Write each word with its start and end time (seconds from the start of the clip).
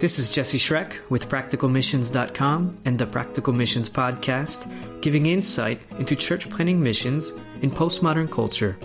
This 0.00 0.18
is 0.18 0.30
Jesse 0.30 0.56
Schreck 0.56 0.94
with 1.10 1.28
PracticalMissions.com 1.28 2.78
and 2.86 2.98
the 2.98 3.04
Practical 3.04 3.52
Missions 3.52 3.86
Podcast, 3.86 4.66
giving 5.02 5.26
insight 5.26 5.82
into 5.98 6.16
church 6.16 6.48
planting 6.48 6.82
missions 6.82 7.32
in 7.60 7.70
postmodern 7.70 8.30
culture 8.30 8.78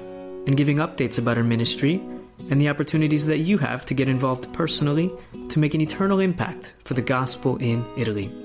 and 0.46 0.58
giving 0.58 0.76
updates 0.80 1.18
about 1.18 1.38
our 1.38 1.44
ministry 1.44 2.04
and 2.52 2.60
the 2.60 2.68
opportunities 2.68 3.26
that 3.28 3.38
you 3.38 3.58
have 3.60 3.86
to 3.86 3.94
get 3.94 4.10
involved 4.10 4.52
personally 4.52 5.10
to 5.48 5.58
make 5.58 5.74
an 5.74 5.80
eternal 5.80 6.20
impact 6.20 6.74
for 6.84 6.96
the 6.96 7.02
gospel 7.02 7.56
in 7.60 7.86
Italy. 7.96 8.45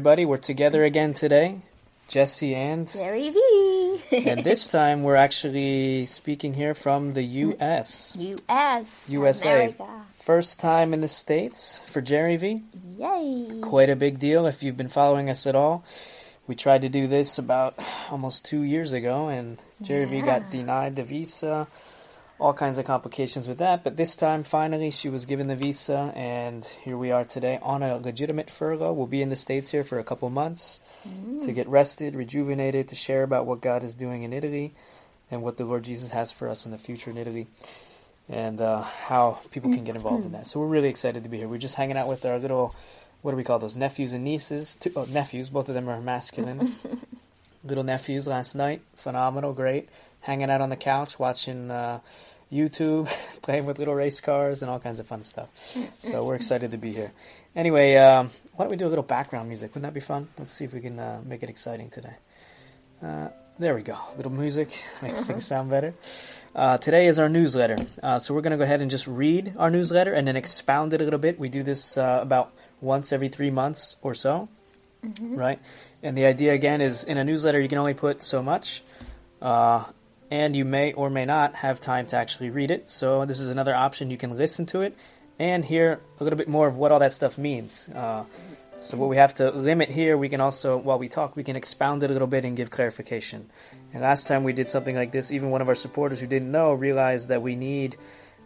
Everybody. 0.00 0.24
We're 0.24 0.38
together 0.38 0.82
again 0.82 1.12
today, 1.12 1.60
Jesse 2.08 2.54
and 2.54 2.90
Jerry 2.90 3.28
V. 3.28 4.00
and 4.30 4.42
this 4.42 4.66
time 4.66 5.02
we're 5.02 5.14
actually 5.14 6.06
speaking 6.06 6.54
here 6.54 6.72
from 6.72 7.12
the 7.12 7.22
U.S. 7.22 8.16
U.S. 8.18 9.04
USA. 9.10 9.66
America. 9.66 9.86
First 10.14 10.58
time 10.58 10.94
in 10.94 11.02
the 11.02 11.08
States 11.08 11.82
for 11.84 12.00
Jerry 12.00 12.36
V. 12.36 12.62
Yay. 12.96 13.60
Quite 13.60 13.90
a 13.90 13.94
big 13.94 14.18
deal 14.18 14.46
if 14.46 14.62
you've 14.62 14.78
been 14.78 14.88
following 14.88 15.28
us 15.28 15.46
at 15.46 15.54
all. 15.54 15.84
We 16.46 16.54
tried 16.54 16.80
to 16.80 16.88
do 16.88 17.06
this 17.06 17.36
about 17.36 17.78
almost 18.10 18.46
two 18.46 18.62
years 18.62 18.94
ago, 18.94 19.28
and 19.28 19.60
Jerry 19.82 20.06
V 20.06 20.22
got 20.22 20.50
denied 20.50 20.96
the 20.96 21.04
visa. 21.04 21.68
All 22.40 22.54
kinds 22.54 22.78
of 22.78 22.86
complications 22.86 23.46
with 23.46 23.58
that, 23.58 23.84
but 23.84 23.96
this 23.96 24.16
time 24.16 24.44
finally 24.44 24.90
she 24.90 25.10
was 25.10 25.26
given 25.26 25.46
the 25.48 25.56
visa, 25.56 26.10
and 26.16 26.64
here 26.64 26.96
we 26.96 27.10
are 27.10 27.24
today 27.24 27.58
on 27.60 27.82
a 27.82 27.98
legitimate 27.98 28.50
furlough. 28.50 28.94
We'll 28.94 29.06
be 29.06 29.20
in 29.20 29.28
the 29.28 29.36
States 29.36 29.70
here 29.70 29.84
for 29.84 29.98
a 29.98 30.04
couple 30.04 30.30
months 30.30 30.80
to 31.42 31.52
get 31.52 31.68
rested, 31.68 32.16
rejuvenated, 32.16 32.88
to 32.88 32.94
share 32.94 33.22
about 33.24 33.44
what 33.44 33.60
God 33.60 33.82
is 33.82 33.92
doing 33.92 34.22
in 34.22 34.32
Italy 34.32 34.72
and 35.30 35.42
what 35.42 35.58
the 35.58 35.66
Lord 35.66 35.84
Jesus 35.84 36.12
has 36.12 36.32
for 36.32 36.48
us 36.48 36.64
in 36.64 36.72
the 36.72 36.78
future 36.78 37.10
in 37.10 37.18
Italy 37.18 37.46
and 38.28 38.60
uh, 38.60 38.82
how 38.82 39.38
people 39.50 39.70
can 39.72 39.84
get 39.84 39.96
involved 39.96 40.24
in 40.24 40.32
that. 40.32 40.46
So 40.46 40.60
we're 40.60 40.66
really 40.66 40.88
excited 40.88 41.24
to 41.24 41.28
be 41.28 41.38
here. 41.38 41.48
We're 41.48 41.58
just 41.58 41.74
hanging 41.74 41.96
out 41.96 42.08
with 42.08 42.24
our 42.24 42.38
little, 42.38 42.74
what 43.22 43.32
do 43.32 43.36
we 43.36 43.44
call 43.44 43.58
those, 43.58 43.76
nephews 43.76 44.12
and 44.12 44.24
nieces? 44.24 44.76
Two, 44.76 44.92
oh, 44.96 45.04
nephews, 45.04 45.50
both 45.50 45.68
of 45.68 45.74
them 45.74 45.88
are 45.88 46.00
masculine. 46.00 46.72
little 47.64 47.84
nephews 47.84 48.26
last 48.26 48.54
night, 48.54 48.82
phenomenal, 48.94 49.52
great. 49.52 49.88
Hanging 50.20 50.50
out 50.50 50.60
on 50.60 50.68
the 50.68 50.76
couch, 50.76 51.18
watching 51.18 51.70
uh, 51.70 52.00
YouTube, 52.52 53.08
playing 53.42 53.66
with 53.66 53.78
little 53.78 53.94
race 53.94 54.20
cars, 54.20 54.62
and 54.62 54.70
all 54.70 54.78
kinds 54.78 55.00
of 55.00 55.06
fun 55.06 55.22
stuff. 55.22 55.48
So 56.00 56.24
we're 56.24 56.34
excited 56.34 56.72
to 56.72 56.78
be 56.78 56.92
here. 56.92 57.12
Anyway, 57.56 57.96
um, 57.96 58.30
why 58.54 58.64
don't 58.64 58.70
we 58.70 58.76
do 58.76 58.86
a 58.86 58.88
little 58.88 59.04
background 59.04 59.48
music? 59.48 59.70
Wouldn't 59.70 59.84
that 59.84 59.94
be 59.94 60.00
fun? 60.00 60.28
Let's 60.38 60.50
see 60.50 60.64
if 60.64 60.74
we 60.74 60.80
can 60.80 60.98
uh, 60.98 61.20
make 61.24 61.42
it 61.42 61.50
exciting 61.50 61.90
today. 61.90 62.14
Uh, 63.02 63.28
there 63.58 63.74
we 63.74 63.82
go. 63.82 63.96
A 64.14 64.16
little 64.16 64.32
music 64.32 64.68
makes 65.02 65.22
things 65.22 65.46
sound 65.46 65.70
better. 65.70 65.94
Uh, 66.54 66.78
today 66.78 67.06
is 67.06 67.18
our 67.18 67.28
newsletter. 67.28 67.76
Uh, 68.02 68.18
so 68.18 68.34
we're 68.34 68.40
going 68.40 68.52
to 68.52 68.56
go 68.56 68.64
ahead 68.64 68.80
and 68.80 68.90
just 68.90 69.06
read 69.06 69.54
our 69.58 69.70
newsletter 69.70 70.12
and 70.12 70.26
then 70.26 70.36
expound 70.36 70.94
it 70.94 71.00
a 71.00 71.04
little 71.04 71.18
bit. 71.18 71.38
We 71.38 71.48
do 71.48 71.62
this 71.62 71.96
uh, 71.96 72.20
about 72.22 72.52
once 72.80 73.12
every 73.12 73.28
three 73.28 73.50
months 73.50 73.96
or 74.02 74.14
so, 74.14 74.48
right? 75.20 75.58
And 76.02 76.16
the 76.16 76.24
idea 76.24 76.54
again 76.54 76.80
is 76.80 77.04
in 77.04 77.18
a 77.18 77.24
newsletter 77.24 77.60
you 77.60 77.68
can 77.68 77.78
only 77.78 77.94
put 77.94 78.22
so 78.22 78.42
much, 78.42 78.82
uh, 79.42 79.84
and 80.30 80.54
you 80.54 80.64
may 80.64 80.92
or 80.92 81.10
may 81.10 81.24
not 81.24 81.54
have 81.54 81.80
time 81.80 82.06
to 82.06 82.16
actually 82.16 82.50
read 82.50 82.70
it. 82.70 82.88
So 82.88 83.24
this 83.24 83.40
is 83.40 83.48
another 83.48 83.74
option. 83.74 84.10
You 84.10 84.16
can 84.16 84.36
listen 84.36 84.66
to 84.66 84.82
it 84.82 84.96
and 85.38 85.64
hear 85.64 86.00
a 86.18 86.24
little 86.24 86.36
bit 86.36 86.48
more 86.48 86.68
of 86.68 86.76
what 86.76 86.92
all 86.92 87.00
that 87.00 87.12
stuff 87.12 87.38
means. 87.38 87.88
Uh, 87.88 88.24
so 88.78 88.96
what 88.96 89.10
we 89.10 89.16
have 89.16 89.34
to 89.34 89.50
limit 89.50 89.90
here, 89.90 90.16
we 90.16 90.30
can 90.30 90.40
also, 90.40 90.78
while 90.78 90.98
we 90.98 91.08
talk, 91.08 91.36
we 91.36 91.42
can 91.42 91.56
expound 91.56 92.02
it 92.02 92.10
a 92.10 92.12
little 92.12 92.28
bit 92.28 92.44
and 92.44 92.56
give 92.56 92.70
clarification. 92.70 93.50
And 93.92 94.02
last 94.02 94.26
time 94.26 94.42
we 94.42 94.54
did 94.54 94.68
something 94.68 94.96
like 94.96 95.12
this, 95.12 95.32
even 95.32 95.50
one 95.50 95.60
of 95.60 95.68
our 95.68 95.74
supporters 95.74 96.20
who 96.20 96.26
didn't 96.26 96.50
know 96.50 96.72
realized 96.72 97.28
that 97.28 97.42
we 97.42 97.56
need 97.56 97.96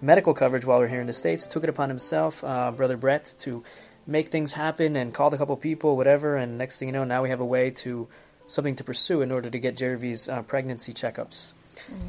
medical 0.00 0.34
coverage 0.34 0.64
while 0.64 0.80
we're 0.80 0.88
here 0.88 1.00
in 1.00 1.06
the 1.06 1.12
States, 1.12 1.46
took 1.46 1.62
it 1.62 1.68
upon 1.68 1.88
himself, 1.88 2.42
uh, 2.42 2.72
Brother 2.72 2.96
Brett, 2.96 3.32
to 3.40 3.62
make 4.06 4.28
things 4.28 4.52
happen 4.52 4.96
and 4.96 5.14
called 5.14 5.34
a 5.34 5.38
couple 5.38 5.56
people, 5.56 5.96
whatever, 5.96 6.36
and 6.36 6.58
next 6.58 6.78
thing 6.78 6.88
you 6.88 6.92
know, 6.92 7.04
now 7.04 7.22
we 7.22 7.30
have 7.30 7.40
a 7.40 7.44
way 7.44 7.70
to, 7.70 8.08
something 8.46 8.76
to 8.76 8.84
pursue 8.84 9.22
in 9.22 9.30
order 9.30 9.48
to 9.48 9.58
get 9.58 9.76
Jervy's 9.76 10.28
uh, 10.28 10.42
pregnancy 10.42 10.92
checkups, 10.92 11.52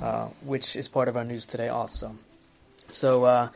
uh, 0.01 0.27
which 0.43 0.75
is 0.75 0.87
part 0.87 1.07
of 1.07 1.17
our 1.17 1.23
news 1.23 1.45
today 1.45 1.69
also. 1.69 2.15
So 2.87 3.23
uh, 3.23 3.49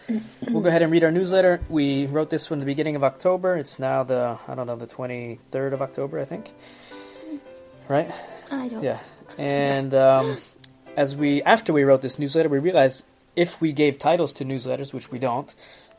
we'll 0.49 0.61
go 0.61 0.69
ahead 0.69 0.81
and 0.81 0.91
read 0.91 1.03
our 1.03 1.11
newsletter. 1.11 1.61
We 1.69 2.07
wrote 2.07 2.29
this 2.29 2.49
one 2.49 2.59
the 2.59 2.65
beginning 2.65 2.95
of 2.95 3.03
October. 3.03 3.55
It's 3.55 3.77
now 3.77 4.03
the 4.03 4.39
I 4.47 4.55
don't 4.55 4.67
know 4.67 4.75
the 4.75 4.87
twenty 4.87 5.39
third 5.51 5.73
of 5.73 5.81
October, 5.81 6.19
I 6.19 6.25
think. 6.25 6.51
Right? 7.87 8.11
I 8.51 8.67
don't. 8.67 8.83
Yeah. 8.83 8.99
And 9.37 9.93
um, 9.93 10.37
as 10.97 11.15
we 11.15 11.43
after 11.43 11.71
we 11.73 11.83
wrote 11.83 12.01
this 12.01 12.17
newsletter, 12.17 12.49
we 12.49 12.59
realized 12.59 13.05
if 13.35 13.61
we 13.61 13.71
gave 13.71 13.99
titles 13.99 14.33
to 14.33 14.45
newsletters, 14.45 14.93
which 14.93 15.11
we 15.11 15.19
don't, 15.19 15.53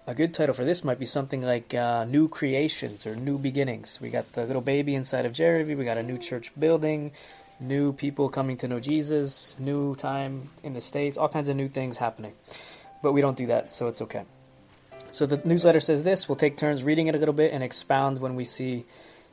a 0.06 0.14
good 0.14 0.34
title 0.34 0.54
for 0.54 0.64
this 0.64 0.82
might 0.82 0.98
be 0.98 1.06
something 1.06 1.42
like 1.42 1.72
uh, 1.72 2.04
"New 2.04 2.28
Creations" 2.28 3.06
or 3.06 3.14
"New 3.14 3.38
Beginnings." 3.38 4.00
We 4.00 4.10
got 4.10 4.32
the 4.32 4.44
little 4.44 4.62
baby 4.62 4.94
inside 4.94 5.24
of 5.24 5.32
Jeremy. 5.32 5.74
We 5.74 5.84
got 5.84 5.98
a 5.98 6.02
new 6.02 6.18
church 6.18 6.50
building, 6.58 7.12
new 7.60 7.92
people 7.92 8.28
coming 8.28 8.56
to 8.58 8.68
know 8.68 8.80
Jesus, 8.80 9.56
new 9.58 9.94
time 9.94 10.48
in 10.62 10.72
the 10.72 10.80
states, 10.80 11.18
all 11.18 11.28
kinds 11.28 11.48
of 11.48 11.56
new 11.56 11.68
things 11.68 11.96
happening. 11.96 12.32
But 13.02 13.12
we 13.12 13.20
don't 13.20 13.36
do 13.36 13.46
that, 13.48 13.72
so 13.72 13.88
it's 13.88 14.02
okay. 14.02 14.24
So 15.10 15.26
the 15.26 15.40
newsletter 15.44 15.80
says 15.80 16.02
this. 16.02 16.28
We'll 16.28 16.36
take 16.36 16.56
turns 16.56 16.84
reading 16.84 17.08
it 17.08 17.14
a 17.14 17.18
little 17.18 17.34
bit 17.34 17.52
and 17.52 17.62
expound 17.62 18.20
when 18.20 18.36
we 18.36 18.44
see 18.44 18.84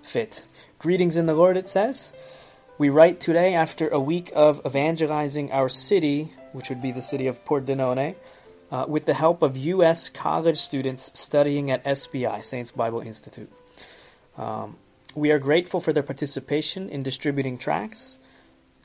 fit. 0.01 0.43
Greetings 0.79 1.17
in 1.17 1.25
the 1.25 1.33
Lord, 1.33 1.57
it 1.57 1.67
says. 1.67 2.13
We 2.77 2.89
write 2.89 3.19
today 3.19 3.53
after 3.53 3.87
a 3.89 3.99
week 3.99 4.31
of 4.35 4.61
evangelizing 4.65 5.51
our 5.51 5.69
city, 5.69 6.31
which 6.51 6.69
would 6.69 6.81
be 6.81 6.91
the 6.91 7.01
city 7.01 7.27
of 7.27 7.43
Pordenone, 7.43 8.15
uh, 8.71 8.85
with 8.87 9.05
the 9.05 9.13
help 9.13 9.41
of 9.41 9.57
U.S. 9.57 10.09
college 10.09 10.57
students 10.57 11.17
studying 11.17 11.71
at 11.71 11.83
SBI, 11.83 12.43
Saints 12.43 12.71
Bible 12.71 13.01
Institute. 13.01 13.51
Um, 14.37 14.77
we 15.17 15.31
are 15.31 15.39
grateful 15.39 15.79
for 15.79 15.91
their 15.91 16.03
participation 16.03 16.89
in 16.89 17.01
distributing 17.01 17.57
tracts, 17.57 18.19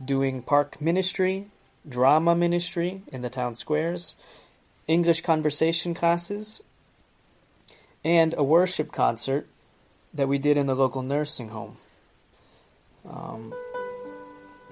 doing 0.02 0.40
park 0.40 0.80
ministry, 0.80 1.48
drama 1.86 2.34
ministry 2.34 3.02
in 3.12 3.20
the 3.20 3.28
town 3.28 3.54
squares, 3.54 4.16
English 4.86 5.20
conversation 5.20 5.92
classes, 5.92 6.62
and 8.02 8.34
a 8.38 8.42
worship 8.42 8.92
concert 8.92 9.46
that 10.14 10.26
we 10.26 10.38
did 10.38 10.56
in 10.56 10.66
the 10.66 10.74
local 10.74 11.02
nursing 11.02 11.50
home. 11.50 11.76
Um, 13.06 13.52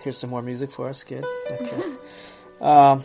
here's 0.00 0.16
some 0.16 0.30
more 0.30 0.40
music 0.40 0.70
for 0.70 0.88
us. 0.88 1.04
kid. 1.04 1.26
Okay. 1.50 1.82
um, 2.62 3.04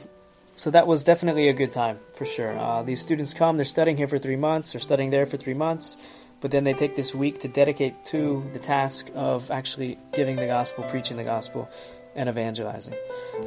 so 0.55 0.71
that 0.71 0.87
was 0.87 1.03
definitely 1.03 1.49
a 1.49 1.53
good 1.53 1.73
time 1.73 1.99
for 2.13 2.23
sure. 2.23 2.57
Uh, 2.57 2.83
these 2.83 3.01
students 3.01 3.33
come, 3.33 3.57
they're 3.57 3.65
studying 3.65 3.97
here 3.97 4.07
for 4.07 4.17
three 4.17 4.37
months, 4.37 4.71
they're 4.71 4.79
studying 4.79 5.09
there 5.09 5.25
for 5.25 5.35
three 5.35 5.53
months, 5.53 5.97
but 6.45 6.51
then 6.51 6.63
they 6.63 6.73
take 6.73 6.95
this 6.95 7.15
week 7.15 7.39
to 7.39 7.47
dedicate 7.47 8.05
to 8.05 8.47
the 8.53 8.59
task 8.59 9.09
of 9.15 9.49
actually 9.49 9.97
giving 10.13 10.35
the 10.35 10.45
gospel, 10.45 10.83
preaching 10.83 11.17
the 11.17 11.23
gospel, 11.23 11.67
and 12.15 12.29
evangelizing. 12.29 12.93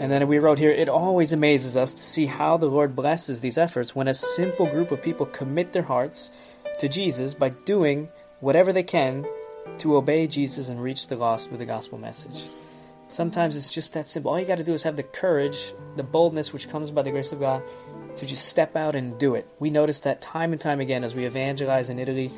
And 0.01 0.11
then 0.11 0.27
we 0.27 0.41
wrote 0.41 0.59
here, 0.59 0.73
it 0.73 0.89
always 0.89 1.33
amazes 1.33 1.77
us 1.77 1.93
to 1.93 2.03
see 2.03 2.27
how 2.27 2.57
the 2.57 2.67
Lord 2.67 2.97
blesses 2.97 3.41
these 3.41 3.57
efforts 3.57 3.95
when 3.95 4.09
a 4.09 4.15
simple 4.15 4.67
group 4.67 4.91
of 4.91 5.01
people 5.01 5.27
commit 5.27 5.73
their 5.73 5.85
hearts 5.85 6.33
to 6.81 6.89
Jesus 6.89 7.35
by 7.35 7.51
doing 7.51 8.09
whatever 8.41 8.73
they 8.73 8.83
can 8.83 9.25
to 9.79 9.95
obey 9.95 10.27
Jesus 10.27 10.69
and 10.69 10.83
reach 10.83 11.07
the 11.07 11.15
lost 11.15 11.53
with 11.53 11.61
the 11.61 11.67
gospel 11.67 11.99
message. 11.99 12.43
Sometimes 13.07 13.57
it's 13.57 13.69
just 13.69 13.93
that 13.93 14.09
simple. 14.09 14.33
All 14.33 14.41
you 14.41 14.45
got 14.45 14.59
to 14.59 14.65
do 14.65 14.75
is 14.75 14.83
have 14.83 14.97
the 14.97 15.05
courage, 15.05 15.73
the 15.95 16.03
boldness 16.03 16.53
which 16.53 16.69
comes 16.69 16.91
by 16.91 17.03
the 17.03 17.13
grace 17.13 17.31
of 17.31 17.39
God 17.39 17.63
to 18.17 18.27
just 18.27 18.47
step 18.47 18.75
out 18.75 18.97
and 18.97 19.17
do 19.21 19.37
it. 19.37 19.47
We 19.61 19.71
notice 19.71 20.01
that 20.01 20.21
time 20.21 20.51
and 20.51 20.61
time 20.61 20.81
again 20.81 21.05
as 21.05 21.15
we 21.15 21.27
evangelize 21.27 21.91
in 21.91 22.01
Italy. 22.01 22.33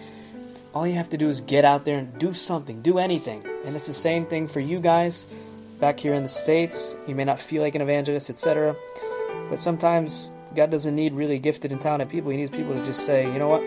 All 0.73 0.87
you 0.87 0.95
have 0.95 1.11
to 1.11 1.19
do 1.19 1.29
is 1.29 1.41
get 1.41 1.65
out 1.65 1.85
there 1.85 1.99
and 1.99 2.19
do 2.19 2.33
something, 2.33 2.81
do 2.81 2.99
anything. 2.99 3.45
And 3.65 3.75
it's 3.75 3.87
the 3.87 3.93
same 3.93 4.27
thing 4.27 4.47
for 4.49 4.61
you 4.61 4.81
guys 4.81 5.27
back 5.81 5.99
here 5.99 6.15
in 6.15 6.23
the 6.23 6.29
States. 6.29 6.97
You 7.09 7.15
may 7.15 7.25
not 7.25 7.41
feel 7.41 7.63
like 7.63 7.75
an 7.75 7.83
evangelist, 7.83 8.31
etc. 8.31 8.77
But 9.49 9.59
sometimes 9.59 10.31
God 10.55 10.71
doesn't 10.71 10.95
need 10.95 11.15
really 11.15 11.39
gifted 11.39 11.73
and 11.73 11.81
talented 11.81 12.09
people. 12.09 12.31
He 12.31 12.37
needs 12.37 12.51
people 12.51 12.75
to 12.75 12.85
just 12.85 13.05
say, 13.05 13.25
you 13.25 13.39
know 13.39 13.49
what? 13.49 13.63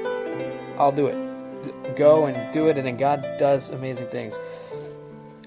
I'll 0.80 0.92
do 0.92 1.08
it. 1.08 1.96
Go 1.96 2.26
and 2.26 2.54
do 2.54 2.68
it, 2.68 2.78
and 2.78 2.88
then 2.88 2.98
God 2.98 3.26
does 3.38 3.70
amazing 3.70 4.08
things 4.08 4.40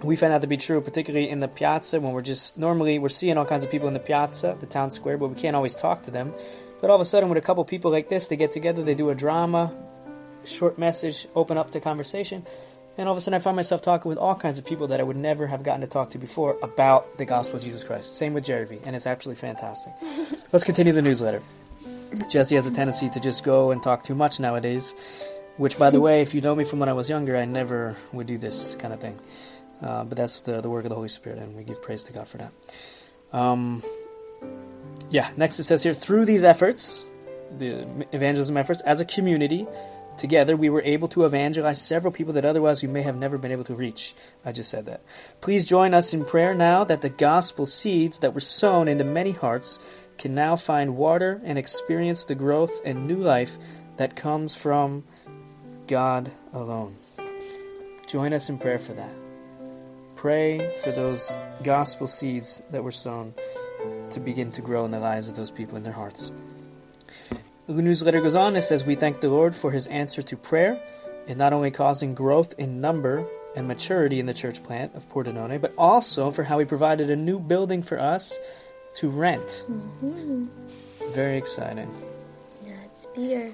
we 0.03 0.17
found 0.17 0.33
that 0.33 0.43
to 0.43 0.47
be 0.47 0.57
true, 0.57 0.81
particularly 0.81 1.29
in 1.29 1.41
the 1.41 1.49
piazza 1.49 2.01
when 2.01 2.13
we're 2.13 2.23
just 2.23 2.59
normally 2.59 2.99
we're 2.99 3.09
seeing 3.09 3.39
all 3.39 3.45
kinds 3.45 3.65
of 3.65 3.71
people 3.71 3.89
in 3.89 3.95
the 3.95 4.01
piazza, 4.01 4.57
the 4.61 4.67
town 4.67 4.91
square, 4.91 5.17
but 5.17 5.29
we 5.29 5.35
can't 5.35 5.57
always 5.57 5.75
talk 5.75 6.03
to 6.05 6.11
them. 6.11 6.33
But 6.81 6.91
all 6.91 6.97
of 6.97 7.01
a 7.01 7.07
sudden, 7.07 7.29
with 7.29 7.39
a 7.39 7.43
couple 7.43 7.65
people 7.65 7.91
like 7.91 8.09
this, 8.09 8.29
they 8.29 8.37
get 8.37 8.53
together, 8.53 8.83
they 8.83 8.95
do 8.95 9.09
a 9.11 9.15
drama, 9.15 9.73
short 10.47 10.79
message, 10.79 11.27
open 11.35 11.59
up 11.59 11.73
the 11.73 11.81
conversation, 11.81 12.47
and 12.99 13.09
all 13.09 13.13
of 13.13 13.19
a 13.19 13.21
sudden, 13.21 13.35
I 13.35 13.43
find 13.43 13.57
myself 13.57 13.83
talking 13.83 14.09
with 14.09 14.17
all 14.17 14.35
kinds 14.35 14.59
of 14.59 14.65
people 14.65 14.87
that 14.89 15.01
I 15.01 15.03
would 15.03 15.17
never 15.17 15.47
have 15.47 15.63
gotten 15.63 15.83
to 15.83 15.87
talk 15.87 16.11
to 16.11 16.19
before 16.19 16.57
about 16.63 17.19
the 17.19 17.27
gospel 17.27 17.59
of 17.59 17.63
Jesus 17.63 17.85
Christ. 17.85 18.17
Same 18.17 18.33
with 18.33 18.45
Jerry 18.45 18.65
V, 18.65 18.79
and 18.85 18.97
it's 18.97 19.07
absolutely 19.07 19.41
fantastic. 19.41 19.93
Let's 20.53 20.65
continue 20.65 20.93
the 20.93 21.03
newsletter. 21.03 21.43
Jesse 22.31 22.55
has 22.55 22.67
a 22.67 22.71
tendency 22.73 23.11
to 23.11 23.21
just 23.21 23.45
go 23.45 23.71
and 23.71 23.83
talk 23.83 24.03
too 24.03 24.15
much 24.15 24.41
nowadays. 24.41 24.95
Which, 25.59 25.79
by 25.79 25.91
the 25.91 26.01
way, 26.07 26.23
if 26.23 26.35
you 26.35 26.41
know 26.41 26.55
me 26.55 26.65
from 26.65 26.79
when 26.79 26.89
I 26.89 26.95
was 26.95 27.09
younger, 27.09 27.37
I 27.37 27.45
never 27.45 27.97
would 28.13 28.27
do 28.27 28.39
this 28.39 28.75
kind 28.77 28.95
of 28.95 29.01
thing. 29.01 29.19
Uh, 29.83 30.05
but 30.05 30.17
that's 30.17 30.41
the, 30.43 30.63
the 30.63 30.71
work 30.71 30.85
of 30.85 30.89
the 30.89 30.95
Holy 30.95 31.11
Spirit, 31.11 31.39
and 31.39 31.55
we 31.55 31.65
give 31.65 31.83
praise 31.83 32.05
to 32.05 32.13
God 32.15 32.27
for 32.27 32.39
that. 32.39 32.53
Um, 33.33 33.83
yeah, 35.11 35.31
next 35.37 35.59
it 35.59 35.65
says 35.65 35.83
here 35.83 35.93
through 35.93 36.25
these 36.25 36.45
efforts, 36.45 37.05
the 37.59 37.87
evangelism 38.13 38.57
efforts, 38.57 38.81
as 38.81 39.03
a 39.03 39.05
community, 39.05 39.67
together 40.19 40.57
we 40.57 40.71
were 40.71 40.83
able 40.83 41.09
to 41.09 41.25
evangelize 41.25 41.81
several 41.81 42.13
people 42.13 42.35
that 42.35 42.45
otherwise 42.45 42.83
we 42.83 42.89
may 42.89 43.03
have 43.03 43.17
never 43.17 43.39
been 43.39 43.53
able 43.53 43.65
to 43.65 43.75
reach. 43.75 44.15
I 44.45 44.53
just 44.53 44.71
said 44.71 44.87
that. 44.87 45.03
Please 45.41 45.67
join 45.67 45.95
us 45.95 46.13
in 46.15 46.25
prayer 46.25 46.55
now 46.55 46.85
that 46.85 47.03
the 47.03 47.11
gospel 47.11 47.67
seeds 47.67 48.19
that 48.21 48.35
were 48.35 48.41
sown 48.41 48.89
into 48.89 49.05
many 49.05 49.33
hearts 49.33 49.79
can 50.19 50.35
now 50.35 50.57
find 50.57 50.97
water 50.97 51.41
and 51.45 51.59
experience 51.59 52.25
the 52.25 52.35
growth 52.35 52.81
and 52.85 53.07
new 53.07 53.19
life 53.19 53.59
that 53.97 54.17
comes 54.17 54.55
from 54.55 55.05
God 55.87 56.31
alone. 56.53 56.97
Join 58.07 58.33
us 58.33 58.49
in 58.49 58.59
prayer 58.59 58.79
for 58.79 58.93
that. 58.95 59.15
Pray 60.15 60.73
for 60.83 60.93
those 60.93 61.37
gospel 61.63 62.07
seeds 62.07 62.63
that 62.71 62.83
were 62.83 62.93
sown 62.93 63.35
to 64.11 64.21
begin 64.21 64.51
to 64.53 64.63
grow 64.63 64.85
in 64.85 64.91
the 64.91 64.99
lives 64.99 65.29
of 65.29 65.37
those 65.37 65.51
people 65.51 65.77
in 65.77 65.83
their 65.83 65.93
hearts. 65.93 66.33
The 67.69 67.83
newsletter 67.83 68.21
goes 68.21 68.37
on. 68.37 68.55
It 68.55 68.63
says, 68.63 68.85
We 68.85 68.95
thank 68.95 69.21
the 69.21 69.29
Lord 69.29 69.57
for 69.57 69.73
his 69.73 69.89
answer 69.89 70.23
to 70.23 70.37
prayer 70.37 70.81
in 71.27 71.37
not 71.37 71.53
only 71.53 71.73
causing 71.73 72.15
growth 72.15 72.55
in 72.59 72.81
number 72.81 73.27
and 73.57 73.67
maturity 73.67 74.21
in 74.21 74.27
the 74.27 74.35
church 74.35 74.63
plant 74.63 74.95
of 74.95 75.09
Pordenone, 75.11 75.61
but 75.61 75.75
also 75.77 76.31
for 76.31 76.45
how 76.45 76.59
he 76.59 76.65
provided 76.65 77.11
a 77.11 77.17
new 77.17 77.41
building 77.41 77.83
for 77.83 77.99
us 77.99 78.39
to 78.95 79.09
rent. 79.09 79.65
Mm-hmm. 79.69 80.47
Very 81.13 81.37
exciting. 81.37 81.93
Yeah, 82.65 82.75
it's 82.85 83.07
Peter. 83.15 83.53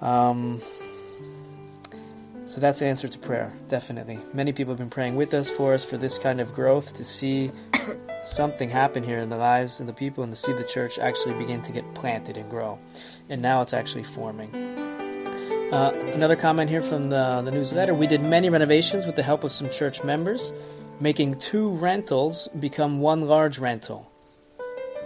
Um, 0.00 0.62
so 2.46 2.60
that's 2.60 2.78
the 2.78 2.86
answer 2.86 3.08
to 3.08 3.18
prayer, 3.18 3.52
definitely. 3.68 4.18
Many 4.32 4.52
people 4.52 4.72
have 4.72 4.78
been 4.78 4.88
praying 4.88 5.16
with 5.16 5.34
us 5.34 5.50
for 5.50 5.74
us 5.74 5.84
for 5.84 5.98
this 5.98 6.18
kind 6.18 6.40
of 6.40 6.54
growth 6.54 6.94
to 6.96 7.04
see 7.04 7.50
something 8.22 8.68
happened 8.68 9.06
here 9.06 9.18
in 9.18 9.28
the 9.28 9.36
lives 9.36 9.80
of 9.80 9.86
the 9.86 9.92
people 9.92 10.24
and 10.24 10.32
to 10.32 10.36
see 10.36 10.52
the 10.52 10.64
church 10.64 10.98
actually 10.98 11.34
begin 11.34 11.62
to 11.62 11.72
get 11.72 11.94
planted 11.94 12.36
and 12.36 12.48
grow. 12.50 12.78
And 13.28 13.42
now 13.42 13.62
it's 13.62 13.74
actually 13.74 14.04
forming. 14.04 14.54
Uh, 15.72 15.90
another 16.14 16.36
comment 16.36 16.70
here 16.70 16.82
from 16.82 17.10
the, 17.10 17.42
the 17.44 17.50
newsletter. 17.50 17.92
We 17.92 18.06
did 18.06 18.22
many 18.22 18.48
renovations 18.50 19.04
with 19.04 19.16
the 19.16 19.22
help 19.22 19.42
of 19.42 19.50
some 19.50 19.68
church 19.68 20.04
members, 20.04 20.52
making 21.00 21.40
two 21.40 21.70
rentals 21.70 22.48
become 22.48 23.00
one 23.00 23.22
large 23.22 23.58
rental. 23.58 24.10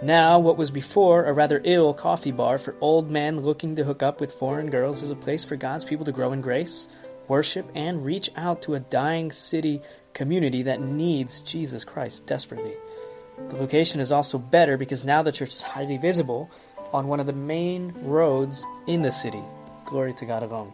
Now, 0.03 0.39
what 0.39 0.57
was 0.57 0.71
before 0.71 1.25
a 1.25 1.33
rather 1.33 1.61
ill 1.63 1.93
coffee 1.93 2.31
bar 2.31 2.57
for 2.57 2.75
old 2.81 3.11
men 3.11 3.41
looking 3.41 3.75
to 3.75 3.83
hook 3.83 4.01
up 4.01 4.19
with 4.19 4.33
foreign 4.33 4.69
girls 4.69 5.03
is 5.03 5.11
a 5.11 5.15
place 5.15 5.43
for 5.43 5.55
God's 5.55 5.85
people 5.85 6.05
to 6.05 6.11
grow 6.11 6.31
in 6.31 6.41
grace, 6.41 6.87
worship, 7.27 7.69
and 7.75 8.03
reach 8.03 8.29
out 8.35 8.63
to 8.63 8.73
a 8.73 8.79
dying 8.79 9.31
city 9.31 9.81
community 10.21 10.61
that 10.61 10.79
needs 10.79 11.41
Jesus 11.41 11.83
Christ 11.83 12.27
desperately. 12.27 12.75
The 13.49 13.55
location 13.55 13.99
is 13.99 14.11
also 14.11 14.37
better 14.37 14.77
because 14.77 15.03
now 15.03 15.23
the 15.23 15.31
church 15.31 15.49
is 15.49 15.63
highly 15.63 15.97
visible 15.97 16.47
on 16.93 17.07
one 17.07 17.19
of 17.19 17.25
the 17.25 17.33
main 17.33 17.91
roads 18.03 18.63
in 18.85 19.01
the 19.01 19.09
city. 19.09 19.41
Glory 19.85 20.13
to 20.13 20.25
God 20.25 20.43
alone. 20.43 20.73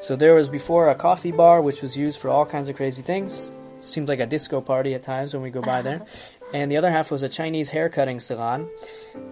So 0.00 0.16
there 0.16 0.34
was 0.34 0.50
before 0.50 0.90
a 0.90 0.94
coffee 0.94 1.32
bar 1.32 1.62
which 1.62 1.80
was 1.80 1.96
used 1.96 2.20
for 2.20 2.28
all 2.28 2.44
kinds 2.44 2.68
of 2.68 2.76
crazy 2.76 3.00
things. 3.00 3.54
Seemed 3.80 4.06
like 4.06 4.20
a 4.20 4.26
disco 4.26 4.60
party 4.60 4.92
at 4.92 5.02
times 5.02 5.32
when 5.32 5.42
we 5.42 5.48
go 5.48 5.62
by 5.62 5.80
there. 5.80 6.04
And 6.52 6.70
the 6.70 6.76
other 6.76 6.90
half 6.90 7.10
was 7.10 7.22
a 7.22 7.28
Chinese 7.30 7.70
hair 7.70 7.88
cutting 7.88 8.20
salon. 8.20 8.68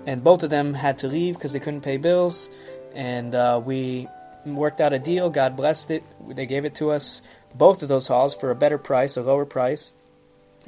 And 0.07 0.25
both 0.25 0.43
of 0.43 0.49
them 0.49 0.73
had 0.73 0.97
to 0.99 1.09
leave 1.09 1.35
because 1.35 1.53
they 1.53 1.61
couldn't 1.61 1.83
pay 1.83 1.99
bills. 1.99 2.49
And 2.95 3.35
uh, 3.35 3.61
we 3.63 4.09
worked 4.45 4.81
out 4.81 4.93
a 4.93 4.99
deal. 4.99 5.31
God 5.31 5.57
blessed 5.57 5.91
it. 5.91 6.05
They 6.29 6.47
gave 6.47 6.65
it 6.65 6.75
to 6.77 6.91
us, 6.91 7.23
both 7.55 7.83
of 7.83 7.89
those 7.89 8.09
halls, 8.09 8.35
for 8.35 8.51
a 8.51 8.55
better 8.55 8.79
price, 8.79 9.17
a 9.17 9.23
lower 9.23 9.45
price. 9.45 9.93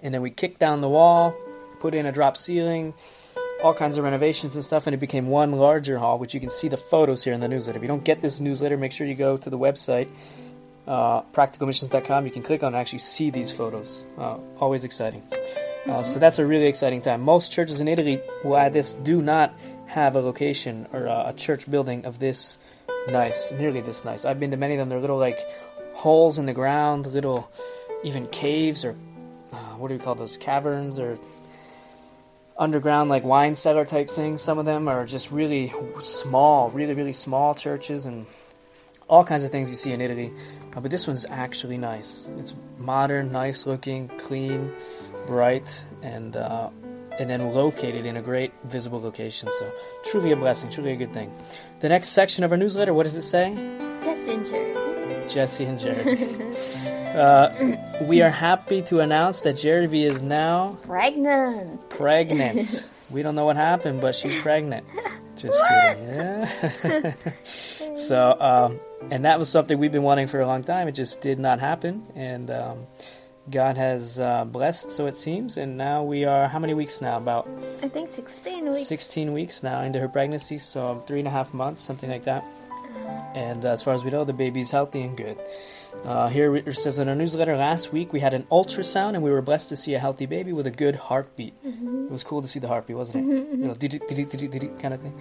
And 0.02 0.12
then 0.12 0.22
we 0.22 0.30
kicked 0.30 0.58
down 0.58 0.80
the 0.80 0.88
wall, 0.88 1.34
put 1.80 1.94
in 1.94 2.06
a 2.06 2.12
drop 2.12 2.36
ceiling, 2.36 2.94
all 3.62 3.74
kinds 3.74 3.96
of 3.96 4.04
renovations 4.04 4.54
and 4.54 4.64
stuff, 4.64 4.86
and 4.86 4.94
it 4.94 4.98
became 4.98 5.28
one 5.28 5.52
larger 5.52 5.98
hall, 5.98 6.18
which 6.18 6.34
you 6.34 6.40
can 6.40 6.50
see 6.50 6.68
the 6.68 6.76
photos 6.76 7.24
here 7.24 7.32
in 7.32 7.40
the 7.40 7.48
newsletter. 7.48 7.78
If 7.78 7.82
you 7.82 7.88
don't 7.88 8.04
get 8.04 8.20
this 8.20 8.40
newsletter, 8.40 8.76
make 8.76 8.92
sure 8.92 9.06
you 9.06 9.14
go 9.14 9.36
to 9.36 9.50
the 9.50 9.58
website, 9.58 10.08
uh, 10.86 11.22
practicalmissions.com. 11.22 12.26
You 12.26 12.32
can 12.32 12.42
click 12.42 12.62
on 12.62 12.68
and 12.68 12.76
actually 12.76 12.98
see 12.98 13.30
these 13.30 13.50
photos. 13.50 14.02
Uh, 14.18 14.36
always 14.60 14.84
exciting. 14.84 15.22
Uh, 15.88 16.02
so 16.02 16.18
that's 16.18 16.38
a 16.38 16.46
really 16.46 16.66
exciting 16.66 17.02
time. 17.02 17.20
Most 17.20 17.52
churches 17.52 17.80
in 17.80 17.88
Italy 17.88 18.20
who 18.42 18.54
add 18.54 18.72
this 18.72 18.92
do 18.92 19.20
not 19.20 19.54
have 19.86 20.16
a 20.16 20.20
location 20.20 20.86
or 20.92 21.06
a 21.06 21.32
church 21.36 21.70
building 21.70 22.06
of 22.06 22.18
this 22.18 22.58
nice, 23.08 23.52
nearly 23.52 23.80
this 23.80 24.04
nice. 24.04 24.24
I've 24.24 24.40
been 24.40 24.50
to 24.50 24.56
many 24.56 24.74
of 24.74 24.78
them. 24.78 24.88
They're 24.88 25.00
little 25.00 25.18
like 25.18 25.38
holes 25.94 26.38
in 26.38 26.46
the 26.46 26.52
ground, 26.52 27.06
little 27.06 27.50
even 28.02 28.26
caves 28.28 28.84
or 28.84 28.96
uh, 29.52 29.56
what 29.76 29.88
do 29.88 29.94
we 29.94 30.00
call 30.00 30.14
those 30.14 30.36
caverns 30.36 30.98
or 30.98 31.18
underground 32.56 33.10
like 33.10 33.24
wine 33.24 33.56
cellar 33.56 33.84
type 33.84 34.10
things. 34.10 34.42
Some 34.42 34.58
of 34.58 34.66
them 34.66 34.88
are 34.88 35.06
just 35.06 35.30
really 35.30 35.72
small, 36.02 36.70
really 36.70 36.94
really 36.94 37.12
small 37.12 37.54
churches 37.54 38.06
and 38.06 38.26
all 39.08 39.24
kinds 39.24 39.44
of 39.44 39.50
things 39.50 39.70
you 39.70 39.76
see 39.76 39.92
in 39.92 40.00
Italy. 40.00 40.32
Uh, 40.74 40.80
but 40.80 40.90
this 40.90 41.06
one's 41.06 41.26
actually 41.28 41.78
nice. 41.78 42.28
It's 42.38 42.54
modern, 42.78 43.32
nice 43.32 43.66
looking, 43.66 44.08
clean, 44.18 44.72
bright, 45.26 45.84
and 46.02 46.36
uh, 46.36 46.70
and 47.18 47.28
then 47.30 47.52
located 47.52 48.06
in 48.06 48.16
a 48.16 48.22
great 48.22 48.52
visible 48.64 49.00
location. 49.00 49.48
So 49.58 49.72
truly 50.06 50.32
a 50.32 50.36
blessing, 50.36 50.70
truly 50.70 50.92
a 50.92 50.96
good 50.96 51.12
thing. 51.12 51.32
The 51.80 51.88
next 51.88 52.08
section 52.08 52.44
of 52.44 52.52
our 52.52 52.56
newsletter, 52.58 52.92
what 52.94 53.04
does 53.04 53.16
it 53.16 53.22
say? 53.22 53.54
Just 54.02 54.28
injured. 54.28 55.28
Jesse 55.28 55.64
and 55.64 55.78
Jeremy. 55.78 56.28
uh, 57.14 57.76
we 58.02 58.20
are 58.22 58.30
happy 58.30 58.82
to 58.82 59.00
announce 59.00 59.40
that 59.40 59.56
Jeremy 59.56 60.04
is 60.04 60.22
now 60.22 60.76
Pregnant. 60.82 61.88
pregnant. 61.90 62.88
we 63.10 63.22
don't 63.22 63.34
know 63.34 63.44
what 63.46 63.56
happened, 63.56 64.00
but 64.00 64.14
she's 64.14 64.40
pregnant. 64.42 64.86
Just 65.36 65.62
kidding. 65.68 66.04
Yeah. 66.04 67.14
so, 67.96 68.36
um, 68.40 68.80
and 69.10 69.24
that 69.24 69.38
was 69.38 69.48
something 69.48 69.78
we've 69.78 69.92
been 69.92 70.02
wanting 70.02 70.26
for 70.26 70.40
a 70.40 70.46
long 70.46 70.62
time. 70.62 70.88
It 70.88 70.92
just 70.92 71.20
did 71.20 71.38
not 71.38 71.58
happen, 71.58 72.06
and 72.14 72.50
um, 72.50 72.86
God 73.50 73.76
has 73.76 74.18
uh, 74.18 74.44
blessed, 74.44 74.90
so 74.90 75.06
it 75.06 75.16
seems. 75.16 75.56
And 75.56 75.76
now 75.76 76.02
we 76.02 76.24
are 76.24 76.48
how 76.48 76.58
many 76.58 76.74
weeks 76.74 77.00
now? 77.00 77.18
About 77.18 77.48
I 77.82 77.88
think 77.88 78.08
16 78.08 78.64
weeks. 78.66 78.86
16 78.86 79.32
weeks 79.32 79.62
now 79.62 79.82
into 79.82 80.00
her 80.00 80.08
pregnancy, 80.08 80.58
so 80.58 81.02
three 81.06 81.18
and 81.18 81.28
a 81.28 81.30
half 81.30 81.52
months, 81.52 81.82
something 81.82 82.10
like 82.10 82.24
that. 82.24 82.44
And 83.34 83.64
uh, 83.64 83.72
as 83.72 83.82
far 83.82 83.94
as 83.94 84.04
we 84.04 84.10
know, 84.10 84.24
the 84.24 84.32
baby's 84.32 84.70
healthy 84.70 85.02
and 85.02 85.16
good. 85.16 85.38
Uh, 86.04 86.28
here 86.28 86.54
it 86.56 86.74
says 86.74 86.98
in 86.98 87.08
our 87.08 87.14
newsletter 87.14 87.56
last 87.56 87.92
week 87.92 88.12
we 88.12 88.18
had 88.20 88.34
an 88.34 88.42
ultrasound 88.50 89.14
and 89.14 89.22
we 89.22 89.30
were 89.30 89.40
blessed 89.40 89.68
to 89.68 89.76
see 89.76 89.94
a 89.94 89.98
healthy 89.98 90.26
baby 90.26 90.52
with 90.52 90.66
a 90.66 90.70
good 90.70 90.96
heartbeat. 90.96 91.54
It 91.64 92.10
was 92.10 92.24
cool 92.24 92.42
to 92.42 92.48
see 92.48 92.58
the 92.58 92.68
heartbeat, 92.68 92.96
wasn't 92.96 93.24
it? 93.24 93.48
You 93.56 93.68
know, 93.68 93.74
kind 94.80 94.94
of 94.94 95.00
thing. 95.00 95.18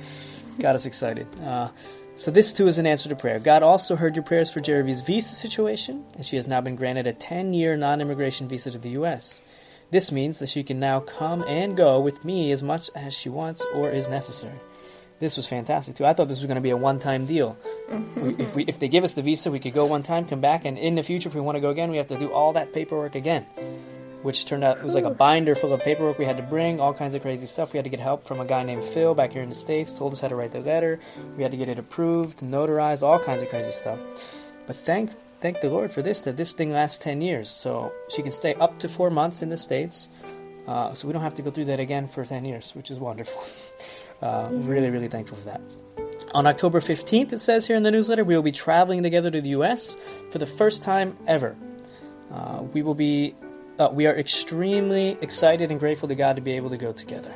Got 0.59 0.75
us 0.75 0.85
excited. 0.85 1.27
Uh, 1.41 1.69
so 2.15 2.31
this 2.31 2.53
too 2.53 2.67
is 2.67 2.77
an 2.77 2.85
answer 2.85 3.09
to 3.09 3.15
prayer. 3.15 3.39
God 3.39 3.63
also 3.63 3.95
heard 3.95 4.15
your 4.15 4.23
prayers 4.23 4.51
for 4.51 4.59
Jeremy's 4.59 5.01
visa 5.01 5.35
situation, 5.35 6.05
and 6.15 6.25
she 6.25 6.35
has 6.35 6.47
now 6.47 6.61
been 6.61 6.75
granted 6.75 7.07
a 7.07 7.13
10-year 7.13 7.75
non-immigration 7.75 8.47
visa 8.47 8.71
to 8.71 8.77
the 8.77 8.91
U.S. 8.91 9.41
This 9.91 10.11
means 10.11 10.39
that 10.39 10.49
she 10.49 10.63
can 10.63 10.79
now 10.79 10.99
come 10.99 11.43
and 11.47 11.77
go 11.77 11.99
with 11.99 12.23
me 12.25 12.51
as 12.51 12.63
much 12.63 12.89
as 12.95 13.13
she 13.13 13.29
wants 13.29 13.63
or 13.73 13.91
is 13.91 14.09
necessary. 14.09 14.59
This 15.19 15.37
was 15.37 15.47
fantastic 15.47 15.95
too. 15.95 16.05
I 16.05 16.13
thought 16.13 16.27
this 16.27 16.39
was 16.39 16.47
going 16.47 16.55
to 16.55 16.61
be 16.61 16.71
a 16.71 16.77
one-time 16.77 17.25
deal. 17.25 17.57
we, 18.15 18.35
if 18.35 18.55
we 18.55 18.63
if 18.65 18.79
they 18.79 18.87
give 18.87 19.03
us 19.03 19.13
the 19.13 19.21
visa, 19.21 19.51
we 19.51 19.59
could 19.59 19.73
go 19.73 19.85
one 19.85 20.03
time, 20.03 20.25
come 20.25 20.41
back, 20.41 20.65
and 20.65 20.77
in 20.77 20.95
the 20.95 21.03
future, 21.03 21.29
if 21.29 21.35
we 21.35 21.41
want 21.41 21.55
to 21.55 21.61
go 21.61 21.69
again, 21.69 21.91
we 21.91 21.97
have 21.97 22.07
to 22.07 22.17
do 22.17 22.31
all 22.31 22.53
that 22.53 22.73
paperwork 22.73 23.15
again. 23.15 23.45
Which 24.23 24.45
turned 24.45 24.63
out 24.63 24.77
it 24.77 24.83
was 24.83 24.95
like 24.95 25.03
a 25.03 25.09
binder 25.09 25.53
full 25.53 25.73
of 25.73 25.81
paperwork 25.81 26.17
we 26.17 26.25
had 26.25 26.37
to 26.37 26.43
bring, 26.43 26.79
all 26.79 26.93
kinds 26.93 27.13
of 27.13 27.21
crazy 27.21 27.45
stuff. 27.45 27.73
We 27.73 27.77
had 27.77 27.83
to 27.83 27.89
get 27.89 27.99
help 27.99 28.25
from 28.25 28.39
a 28.39 28.45
guy 28.45 28.63
named 28.63 28.83
Phil 28.83 29.13
back 29.13 29.33
here 29.33 29.41
in 29.41 29.49
the 29.49 29.55
states. 29.55 29.93
Told 29.93 30.13
us 30.13 30.19
how 30.19 30.29
to 30.29 30.35
write 30.35 30.51
the 30.51 30.61
letter. 30.61 30.99
We 31.37 31.43
had 31.43 31.51
to 31.51 31.57
get 31.57 31.69
it 31.69 31.77
approved, 31.77 32.39
notarized, 32.39 33.03
all 33.03 33.19
kinds 33.19 33.41
of 33.41 33.49
crazy 33.49 33.71
stuff. 33.71 33.99
But 34.65 34.75
thank 34.75 35.11
thank 35.41 35.61
the 35.61 35.69
Lord 35.69 35.91
for 35.91 36.01
this 36.01 36.21
that 36.23 36.37
this 36.37 36.53
thing 36.53 36.71
lasts 36.71 36.97
ten 36.97 37.21
years, 37.21 37.49
so 37.49 37.91
she 38.09 38.21
can 38.21 38.31
stay 38.31 38.55
up 38.55 38.79
to 38.79 38.89
four 38.89 39.09
months 39.09 39.41
in 39.41 39.49
the 39.49 39.57
states. 39.57 40.09
Uh, 40.65 40.93
so 40.93 41.05
we 41.07 41.13
don't 41.13 41.21
have 41.21 41.35
to 41.35 41.41
go 41.41 41.51
through 41.51 41.65
that 41.65 41.81
again 41.81 42.07
for 42.07 42.25
ten 42.25 42.45
years, 42.45 42.73
which 42.73 42.89
is 42.89 42.99
wonderful. 42.99 43.43
Uh, 44.21 44.47
Really, 44.51 44.89
really 44.89 45.09
thankful 45.09 45.35
for 45.35 45.43
that. 45.43 45.59
On 46.33 46.47
October 46.47 46.79
15th, 46.79 47.33
it 47.33 47.41
says 47.41 47.67
here 47.67 47.75
in 47.75 47.83
the 47.83 47.91
newsletter, 47.91 48.23
we 48.23 48.35
will 48.35 48.41
be 48.41 48.53
traveling 48.53 49.03
together 49.03 49.29
to 49.29 49.41
the 49.41 49.49
U.S. 49.49 49.97
for 50.31 50.39
the 50.39 50.45
first 50.45 50.81
time 50.81 51.17
ever. 51.27 51.55
Uh, 52.31 52.63
we 52.73 52.81
will 52.81 52.95
be, 52.95 53.35
uh, 53.79 53.89
we 53.91 54.05
are 54.05 54.15
extremely 54.15 55.17
excited 55.21 55.71
and 55.71 55.79
grateful 55.79 56.07
to 56.07 56.15
God 56.15 56.35
to 56.35 56.41
be 56.41 56.53
able 56.53 56.69
to 56.69 56.77
go 56.77 56.91
together. 56.91 57.33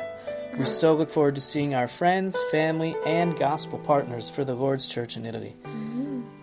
We 0.58 0.66
so 0.66 0.96
look 0.96 1.10
forward 1.10 1.36
to 1.36 1.42
seeing 1.42 1.76
our 1.76 1.88
friends, 1.88 2.38
family, 2.52 2.96
and 3.06 3.38
gospel 3.38 3.78
partners 3.80 4.30
for 4.30 4.44
the 4.44 4.56
Lord's 4.56 4.88
Church 4.88 5.16
in 5.16 5.26
Italy. 5.26 5.56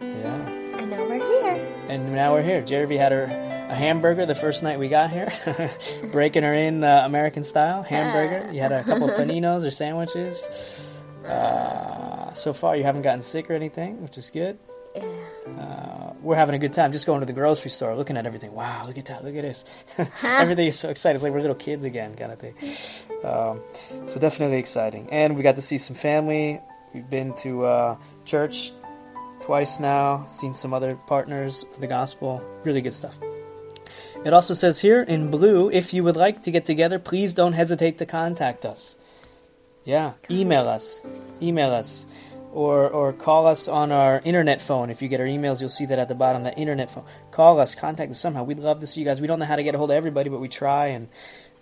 Yeah. 0.01 0.49
And 0.79 0.91
now 0.91 1.09
we're 1.09 1.19
here. 1.19 1.75
And 1.89 2.13
now 2.15 2.33
we're 2.33 2.43
here. 2.43 2.63
Jeremy 2.63 2.97
had 2.97 3.13
her 3.13 3.25
a 3.25 3.75
hamburger 3.75 4.25
the 4.25 4.35
first 4.35 4.63
night 4.63 4.79
we 4.79 4.89
got 4.89 5.11
here, 5.11 5.33
breaking 6.13 6.45
her 6.45 6.55
in 6.55 6.85
uh, 6.85 7.03
American 7.05 7.45
style 7.45 7.83
hamburger. 7.83 8.49
You 8.55 8.61
had 8.61 8.73
a 8.73 8.85
couple 8.85 9.11
of 9.11 9.17
paninos 9.17 9.67
or 9.67 9.71
sandwiches. 9.71 10.41
Uh, 11.27 12.33
so 12.35 12.53
far, 12.53 12.77
you 12.77 12.85
haven't 12.85 13.03
gotten 13.03 13.23
sick 13.23 13.51
or 13.51 13.55
anything, 13.55 14.01
which 14.03 14.17
is 14.17 14.31
good. 14.31 14.59
Yeah. 14.95 15.03
Uh, 15.47 16.13
we're 16.23 16.37
having 16.37 16.55
a 16.55 16.59
good 16.59 16.73
time 16.73 16.93
just 16.93 17.07
going 17.07 17.21
to 17.21 17.27
the 17.27 17.33
grocery 17.33 17.71
store, 17.71 17.95
looking 17.97 18.17
at 18.17 18.27
everything. 18.27 18.53
Wow, 18.55 18.87
look 18.87 18.97
at 18.97 19.07
that! 19.07 19.25
Look 19.25 19.37
at 19.37 19.43
this! 19.43 19.65
everything 20.23 20.69
is 20.69 20.79
so 20.79 20.89
exciting. 20.89 21.17
It's 21.17 21.23
like 21.23 21.33
we're 21.33 21.41
little 21.41 21.55
kids 21.55 21.85
again, 21.85 22.17
kind 22.17 22.33
of 22.33 22.39
thing. 22.39 22.55
Um, 23.23 23.61
so 24.07 24.19
definitely 24.19 24.59
exciting, 24.59 25.11
and 25.11 25.37
we 25.37 25.43
got 25.43 25.57
to 25.57 25.63
see 25.63 25.79
some 25.79 25.97
family. 25.97 26.61
We've 26.95 27.09
been 27.09 27.35
to 27.39 27.65
uh, 27.65 27.97
church 28.25 28.71
twice 29.43 29.79
now, 29.79 30.27
seen 30.27 30.55
some 30.55 30.73
other 30.73 30.97
partners 31.07 31.65
of 31.75 31.81
the 31.81 31.89
gospel. 31.89 32.43
Really 32.65 32.81
good 32.81 32.95
stuff. 32.95 33.19
It 34.25 34.33
also 34.33 34.55
says 34.55 34.81
here 34.81 35.03
in 35.03 35.31
blue, 35.31 35.71
if 35.71 35.93
you 35.93 36.03
would 36.05 36.17
like 36.17 36.45
to 36.45 36.51
get 36.51 36.65
together, 36.65 36.99
please 36.99 37.35
don't 37.35 37.53
hesitate 37.53 37.99
to 37.99 38.07
contact 38.07 38.65
us. 38.65 38.97
Yeah, 39.85 40.15
email 40.31 40.67
us. 40.67 41.33
Email 41.43 41.71
us. 41.71 42.07
Or, 42.55 42.89
or 42.89 43.13
call 43.13 43.49
us 43.49 43.67
on 43.67 43.91
our 43.91 44.23
internet 44.25 44.63
phone. 44.63 44.89
If 44.89 45.03
you 45.03 45.09
get 45.09 45.19
our 45.19 45.27
emails, 45.27 45.61
you'll 45.61 45.71
see 45.71 45.87
that 45.87 45.99
at 45.99 46.07
the 46.07 46.15
bottom, 46.15 46.45
that 46.45 46.57
internet 46.57 46.89
phone. 46.89 47.03
Call 47.33 47.59
us, 47.59 47.75
contact 47.75 48.13
us 48.13 48.21
somehow. 48.21 48.45
We'd 48.45 48.61
love 48.61 48.79
to 48.79 48.87
see 48.87 49.01
you 49.01 49.07
guys. 49.07 49.21
We 49.21 49.27
don't 49.27 49.41
know 49.41 49.45
how 49.45 49.57
to 49.57 49.65
get 49.65 49.75
a 49.75 49.79
hold 49.79 49.91
of 49.91 49.97
everybody, 49.97 50.31
but 50.31 50.39
we 50.39 50.47
try 50.47 50.87
and 50.87 51.09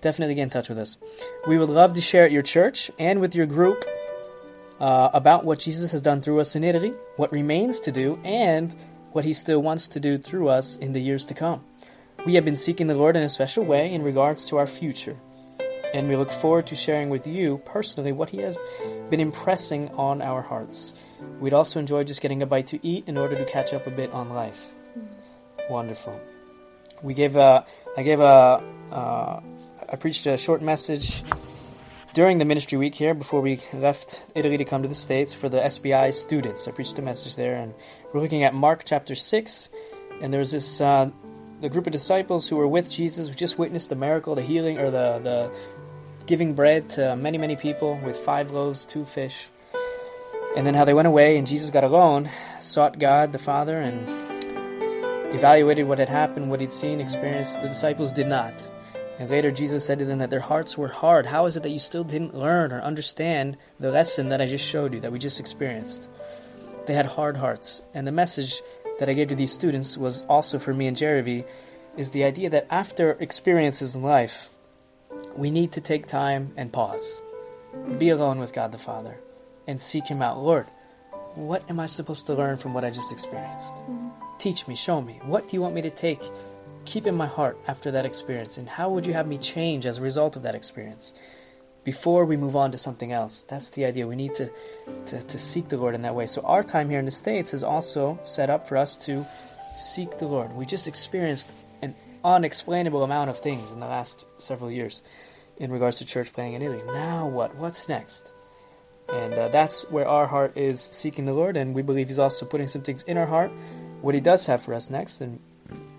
definitely 0.02 0.34
get 0.34 0.42
in 0.42 0.50
touch 0.50 0.68
with 0.68 0.76
us. 0.76 0.98
We 1.46 1.56
would 1.56 1.70
love 1.70 1.94
to 1.94 2.02
share 2.02 2.26
at 2.26 2.30
your 2.30 2.42
church 2.42 2.90
and 2.98 3.22
with 3.22 3.34
your 3.34 3.46
group 3.46 3.86
uh, 4.80 5.08
about 5.14 5.46
what 5.46 5.60
Jesus 5.60 5.92
has 5.92 6.02
done 6.02 6.20
through 6.20 6.40
us 6.40 6.54
in 6.54 6.62
Italy, 6.62 6.92
what 7.16 7.32
remains 7.32 7.80
to 7.80 7.90
do, 7.90 8.20
and 8.22 8.74
what 9.12 9.24
he 9.24 9.32
still 9.32 9.62
wants 9.62 9.88
to 9.88 10.00
do 10.00 10.18
through 10.18 10.50
us 10.50 10.76
in 10.76 10.92
the 10.92 11.00
years 11.00 11.24
to 11.24 11.32
come. 11.32 11.64
We 12.26 12.34
have 12.34 12.44
been 12.44 12.56
seeking 12.56 12.86
the 12.88 12.94
Lord 12.94 13.16
in 13.16 13.22
a 13.22 13.30
special 13.30 13.64
way 13.64 13.90
in 13.90 14.02
regards 14.02 14.44
to 14.46 14.58
our 14.58 14.66
future, 14.66 15.16
and 15.94 16.08
we 16.08 16.16
look 16.16 16.30
forward 16.30 16.66
to 16.68 16.76
sharing 16.76 17.10
with 17.10 17.26
you 17.26 17.60
personally 17.64 18.12
what 18.12 18.30
He 18.30 18.38
has 18.38 18.56
been 19.10 19.20
impressing 19.20 19.88
on 19.90 20.22
our 20.22 20.42
hearts. 20.42 20.94
We'd 21.40 21.52
also 21.52 21.80
enjoy 21.80 22.04
just 22.04 22.20
getting 22.20 22.42
a 22.42 22.46
bite 22.46 22.68
to 22.68 22.86
eat 22.86 23.04
in 23.06 23.18
order 23.18 23.36
to 23.36 23.44
catch 23.44 23.72
up 23.72 23.86
a 23.86 23.90
bit 23.90 24.10
on 24.12 24.30
life. 24.30 24.74
Wonderful. 25.68 26.20
We 27.02 27.14
gave 27.14 27.36
a, 27.36 27.64
I 27.96 28.02
gave 28.02 28.20
a, 28.20 28.62
uh, 28.90 29.40
I 29.88 29.96
preached 29.96 30.26
a 30.26 30.36
short 30.36 30.62
message 30.62 31.22
during 32.14 32.38
the 32.38 32.44
ministry 32.44 32.78
week 32.78 32.94
here 32.94 33.14
before 33.14 33.40
we 33.40 33.60
left 33.72 34.20
Italy 34.34 34.56
to 34.58 34.64
come 34.64 34.82
to 34.82 34.88
the 34.88 34.94
States 34.94 35.32
for 35.32 35.48
the 35.48 35.58
SBI 35.58 36.12
students. 36.12 36.68
I 36.68 36.72
preached 36.72 36.98
a 36.98 37.02
message 37.02 37.36
there, 37.36 37.56
and 37.56 37.74
we're 38.12 38.20
looking 38.20 38.42
at 38.42 38.54
Mark 38.54 38.82
chapter 38.84 39.14
6. 39.14 39.70
And 40.20 40.32
there's 40.32 40.52
this 40.52 40.80
uh, 40.80 41.10
the 41.62 41.68
group 41.68 41.86
of 41.86 41.92
disciples 41.92 42.48
who 42.48 42.56
were 42.56 42.66
with 42.66 42.90
Jesus, 42.90 43.28
who 43.28 43.34
just 43.34 43.56
witnessed 43.56 43.88
the 43.88 43.96
miracle, 43.96 44.34
the 44.34 44.42
healing, 44.42 44.78
or 44.78 44.90
the, 44.90 45.20
the 45.22 45.50
giving 46.26 46.54
bread 46.54 46.90
to 46.90 47.16
many, 47.16 47.38
many 47.38 47.56
people 47.56 48.00
with 48.04 48.16
five 48.16 48.50
loaves, 48.50 48.84
two 48.84 49.04
fish. 49.04 49.48
And 50.56 50.66
then 50.66 50.74
how 50.74 50.84
they 50.84 50.94
went 50.94 51.08
away, 51.08 51.38
and 51.38 51.46
Jesus 51.46 51.70
got 51.70 51.84
alone, 51.84 52.30
sought 52.60 52.98
God 52.98 53.32
the 53.32 53.38
Father, 53.38 53.78
and 53.78 54.06
evaluated 55.34 55.88
what 55.88 55.98
had 55.98 56.08
happened, 56.08 56.50
what 56.50 56.60
he'd 56.60 56.72
seen, 56.72 57.00
experienced. 57.00 57.62
The 57.62 57.68
disciples 57.68 58.12
did 58.12 58.26
not. 58.26 58.68
And 59.18 59.30
later 59.30 59.50
Jesus 59.50 59.84
said 59.84 59.98
to 60.00 60.04
them 60.04 60.18
that 60.18 60.30
their 60.30 60.40
hearts 60.40 60.76
were 60.76 60.88
hard. 60.88 61.26
How 61.26 61.46
is 61.46 61.56
it 61.56 61.62
that 61.62 61.70
you 61.70 61.78
still 61.78 62.04
didn't 62.04 62.34
learn 62.34 62.72
or 62.72 62.82
understand 62.82 63.56
the 63.78 63.90
lesson 63.90 64.30
that 64.30 64.40
I 64.40 64.46
just 64.46 64.66
showed 64.66 64.92
you, 64.94 65.00
that 65.00 65.12
we 65.12 65.18
just 65.18 65.40
experienced? 65.40 66.08
They 66.86 66.94
had 66.94 67.06
hard 67.06 67.36
hearts. 67.36 67.82
And 67.94 68.06
the 68.06 68.12
message 68.12 68.60
that 68.98 69.08
I 69.08 69.14
gave 69.14 69.28
to 69.28 69.34
these 69.34 69.52
students 69.52 69.96
was 69.96 70.22
also 70.28 70.58
for 70.58 70.74
me 70.74 70.86
and 70.86 70.96
Jeremy 70.96 71.44
is 71.96 72.10
the 72.10 72.24
idea 72.24 72.50
that 72.50 72.66
after 72.70 73.12
experiences 73.20 73.94
in 73.94 74.02
life, 74.02 74.48
we 75.36 75.50
need 75.50 75.72
to 75.72 75.80
take 75.80 76.06
time 76.06 76.52
and 76.56 76.72
pause. 76.72 77.22
Be 77.98 78.10
alone 78.10 78.38
with 78.38 78.52
God 78.52 78.72
the 78.72 78.78
Father 78.78 79.18
and 79.66 79.80
seek 79.80 80.06
Him 80.06 80.22
out. 80.22 80.38
Lord, 80.38 80.66
what 81.34 81.68
am 81.70 81.80
I 81.80 81.86
supposed 81.86 82.26
to 82.26 82.34
learn 82.34 82.56
from 82.56 82.74
what 82.74 82.84
I 82.84 82.90
just 82.90 83.12
experienced? 83.12 83.74
Mm-hmm. 83.74 84.08
Teach 84.38 84.66
me, 84.68 84.74
show 84.74 85.00
me. 85.00 85.20
What 85.24 85.48
do 85.48 85.56
you 85.56 85.62
want 85.62 85.74
me 85.74 85.82
to 85.82 85.90
take, 85.90 86.20
keep 86.84 87.06
in 87.06 87.14
my 87.14 87.26
heart 87.26 87.58
after 87.66 87.90
that 87.92 88.04
experience? 88.04 88.58
And 88.58 88.68
how 88.68 88.90
would 88.90 89.06
you 89.06 89.14
have 89.14 89.26
me 89.26 89.38
change 89.38 89.86
as 89.86 89.98
a 89.98 90.02
result 90.02 90.36
of 90.36 90.42
that 90.42 90.54
experience? 90.54 91.12
before 91.84 92.24
we 92.24 92.36
move 92.36 92.54
on 92.54 92.72
to 92.72 92.78
something 92.78 93.12
else. 93.12 93.42
That's 93.42 93.70
the 93.70 93.84
idea. 93.84 94.06
We 94.06 94.16
need 94.16 94.34
to, 94.36 94.50
to, 95.06 95.22
to, 95.22 95.38
seek 95.38 95.68
the 95.68 95.76
Lord 95.76 95.94
in 95.94 96.02
that 96.02 96.14
way. 96.14 96.26
So, 96.26 96.42
our 96.42 96.62
time 96.62 96.88
here 96.88 96.98
in 96.98 97.04
the 97.04 97.10
States 97.10 97.52
is 97.52 97.64
also 97.64 98.18
set 98.22 98.50
up 98.50 98.68
for 98.68 98.76
us 98.76 98.96
to 99.06 99.26
seek 99.76 100.18
the 100.18 100.26
Lord. 100.26 100.52
We 100.52 100.64
just 100.66 100.86
experienced 100.86 101.50
unexplainable 102.24 103.02
amount 103.02 103.30
of 103.30 103.38
things 103.38 103.72
in 103.72 103.80
the 103.80 103.86
last 103.86 104.26
several 104.38 104.70
years 104.70 105.02
in 105.56 105.70
regards 105.70 105.98
to 105.98 106.04
church 106.04 106.32
planting 106.32 106.54
in 106.54 106.62
Italy. 106.62 106.82
Now, 106.86 107.26
what? 107.28 107.54
What's 107.56 107.88
next? 107.88 108.32
And 109.12 109.34
uh, 109.34 109.48
that's 109.48 109.88
where 109.90 110.08
our 110.08 110.26
heart 110.26 110.56
is 110.56 110.80
seeking 110.80 111.24
the 111.24 111.34
Lord, 111.34 111.56
and 111.56 111.74
we 111.74 111.82
believe 111.82 112.08
He's 112.08 112.18
also 112.18 112.46
putting 112.46 112.68
some 112.68 112.82
things 112.82 113.02
in 113.02 113.18
our 113.18 113.26
heart, 113.26 113.50
what 114.00 114.14
He 114.14 114.20
does 114.20 114.46
have 114.46 114.62
for 114.62 114.74
us 114.74 114.90
next, 114.90 115.20
and 115.20 115.38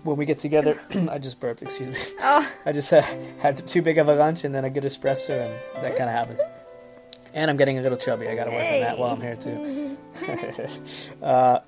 when 0.02 0.16
we 0.16 0.26
get 0.26 0.38
together, 0.38 0.78
I 1.10 1.18
just 1.18 1.40
burped. 1.40 1.62
Excuse 1.62 1.88
me. 1.88 2.16
Oh. 2.20 2.52
I 2.66 2.72
just 2.72 2.92
uh, 2.92 3.02
had 3.38 3.66
too 3.66 3.82
big 3.82 3.98
of 3.98 4.08
a 4.08 4.14
lunch 4.14 4.44
and 4.44 4.54
then 4.54 4.64
a 4.64 4.70
good 4.70 4.84
espresso, 4.84 5.46
and 5.46 5.84
that 5.84 5.96
kind 5.96 6.08
of 6.08 6.14
happens. 6.14 6.40
And 7.32 7.50
I'm 7.50 7.56
getting 7.56 7.78
a 7.78 7.82
little 7.82 7.98
chubby. 7.98 8.28
I 8.28 8.36
got 8.36 8.44
to 8.44 8.50
work 8.50 8.60
on 8.60 8.80
that 8.80 8.98
while 8.98 9.10
I'm 9.10 9.20
here 9.20 9.36
too. 9.36 9.96
uh, 11.22 11.60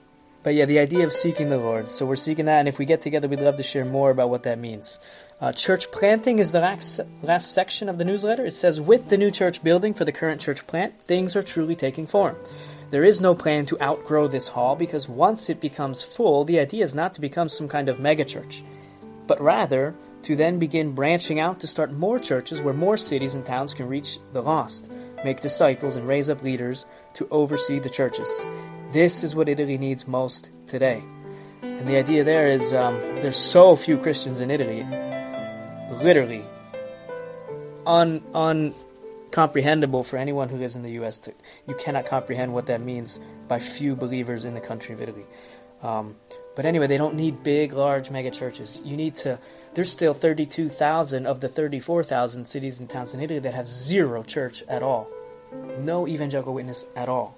but 0.47 0.55
yeah, 0.55 0.65
the 0.65 0.79
idea 0.79 1.05
of 1.05 1.13
seeking 1.13 1.49
the 1.49 1.59
Lord. 1.59 1.89
So 1.89 2.07
we're 2.07 2.15
seeking 2.15 2.45
that, 2.45 2.61
and 2.61 2.69
if 2.69 2.79
we 2.79 2.85
get 2.85 3.01
together, 3.01 3.27
we'd 3.27 3.41
love 3.41 3.57
to 3.57 3.65
share 3.65 3.85
more 3.85 4.13
about 4.13 4.31
what 4.31 4.45
that 4.45 4.61
means. 4.61 5.01
Uh, 5.41 5.51
church 5.51 5.91
planting 5.91 6.39
is 6.39 6.53
the 6.53 6.61
last, 6.61 7.01
last 7.21 7.51
section 7.51 7.89
of 7.89 7.99
the 7.99 8.05
newsletter. 8.05 8.47
It 8.47 8.55
says, 8.55 8.81
with 8.81 9.09
the 9.09 9.19
new 9.19 9.33
church 9.33 9.65
building 9.65 9.93
for 9.93 10.05
the 10.05 10.13
current 10.13 10.41
church 10.41 10.65
plant, 10.69 11.01
things 11.01 11.35
are 11.35 11.43
truly 11.43 11.75
taking 11.75 12.07
form. 12.07 12.37
There 12.91 13.03
is 13.03 13.21
no 13.21 13.35
plan 13.35 13.67
to 13.67 13.83
outgrow 13.83 14.29
this 14.29 14.47
hall 14.47 14.77
because 14.77 15.09
once 15.09 15.51
it 15.51 15.61
becomes 15.61 16.05
full, 16.05 16.45
the 16.45 16.61
idea 16.61 16.85
is 16.85 16.95
not 16.95 17.15
to 17.15 17.21
become 17.21 17.49
some 17.49 17.67
kind 17.67 17.89
of 17.89 17.99
megachurch, 17.99 18.63
but 19.27 19.41
rather 19.41 19.97
to 20.23 20.37
then 20.37 20.61
begin 20.61 20.93
branching 20.95 21.41
out 21.41 21.59
to 21.59 21.67
start 21.67 21.91
more 21.91 22.21
churches 22.21 22.63
where 22.63 22.73
more 22.73 22.97
cities 22.97 23.35
and 23.35 23.45
towns 23.45 23.75
can 23.75 23.89
reach 23.89 24.21
the 24.33 24.43
lost, 24.43 24.93
make 25.25 25.41
disciples, 25.41 25.97
and 25.97 26.07
raise 26.07 26.31
up 26.31 26.45
leaders 26.45 26.87
to 27.15 27.27
oversee 27.33 27.81
the 27.81 27.91
churches. 27.91 28.45
This 28.97 29.23
is 29.23 29.35
what 29.35 29.51
Italy 29.51 29.77
needs 29.77 30.09
most 30.09 30.49
today. 30.67 31.05
And 31.61 31.87
the 31.87 31.99
idea 31.99 32.25
there 32.25 32.49
is 32.49 32.73
um, 32.73 32.97
there's 33.21 33.37
so 33.37 33.77
few 33.77 33.99
Christians 33.99 34.41
in 34.41 34.51
Italy, 34.51 34.85
literally 36.03 36.43
un, 37.87 38.23
un, 38.33 38.73
comprehensible 39.33 40.03
for 40.03 40.17
anyone 40.17 40.49
who 40.49 40.57
lives 40.57 40.77
in 40.77 40.83
the 40.83 40.93
U.S. 40.93 41.19
To, 41.19 41.35
you 41.69 41.75
cannot 41.75 42.07
comprehend 42.07 42.55
what 42.55 42.65
that 42.69 42.81
means 42.81 43.21
by 43.49 43.59
few 43.59 43.97
believers 43.97 44.47
in 44.47 44.55
the 44.55 44.63
country 44.63 44.95
of 44.95 45.03
Italy. 45.03 45.27
Um, 45.83 46.17
but 46.55 46.65
anyway, 46.65 46.87
they 46.87 46.97
don't 46.97 47.17
need 47.17 47.43
big, 47.43 47.75
large 47.75 48.11
mega 48.11 48.31
churches. 48.31 48.81
You 48.83 48.97
need 48.97 49.15
to. 49.17 49.39
There's 49.75 49.93
still 49.93 50.15
32,000 50.15 51.27
of 51.27 51.41
the 51.41 51.51
34,000 51.51 52.47
cities 52.47 52.81
and 52.81 52.89
towns 52.89 53.13
in 53.13 53.21
Italy 53.21 53.41
that 53.41 53.53
have 53.53 53.67
zero 53.67 54.23
church 54.23 54.65
at 54.71 54.83
all, 54.83 55.07
no 55.81 56.09
evangelical 56.09 56.55
witness 56.55 56.87
at 56.97 57.11
all. 57.11 57.37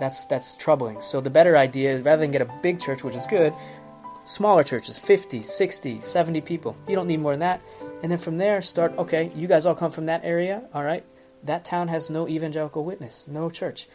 That's 0.00 0.24
that's 0.24 0.56
troubling. 0.56 1.00
So 1.00 1.20
the 1.20 1.30
better 1.30 1.56
idea 1.56 1.92
is 1.92 2.02
rather 2.02 2.22
than 2.22 2.32
get 2.32 2.42
a 2.42 2.50
big 2.62 2.80
church, 2.80 3.04
which 3.04 3.14
is 3.14 3.26
good, 3.26 3.54
smaller 4.24 4.64
churches, 4.64 4.98
50, 4.98 5.42
60, 5.42 6.00
70 6.00 6.40
people. 6.40 6.76
You 6.88 6.96
don't 6.96 7.06
need 7.06 7.20
more 7.20 7.32
than 7.32 7.40
that. 7.40 7.60
And 8.02 8.10
then 8.10 8.18
from 8.18 8.38
there, 8.38 8.62
start. 8.62 8.96
Okay, 8.96 9.30
you 9.36 9.46
guys 9.46 9.66
all 9.66 9.74
come 9.74 9.92
from 9.92 10.06
that 10.06 10.24
area. 10.24 10.64
All 10.74 10.82
right, 10.82 11.04
that 11.44 11.64
town 11.64 11.88
has 11.88 12.10
no 12.10 12.26
evangelical 12.26 12.84
witness, 12.84 13.28
no 13.28 13.50
church. 13.50 13.88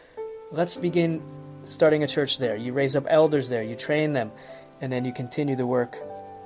Let's 0.52 0.76
begin 0.76 1.22
starting 1.64 2.04
a 2.04 2.06
church 2.06 2.38
there. 2.38 2.56
You 2.56 2.72
raise 2.72 2.94
up 2.94 3.06
elders 3.08 3.48
there, 3.48 3.62
you 3.62 3.74
train 3.74 4.12
them, 4.12 4.30
and 4.80 4.92
then 4.92 5.04
you 5.04 5.12
continue 5.12 5.56
the 5.56 5.66
work, 5.66 5.96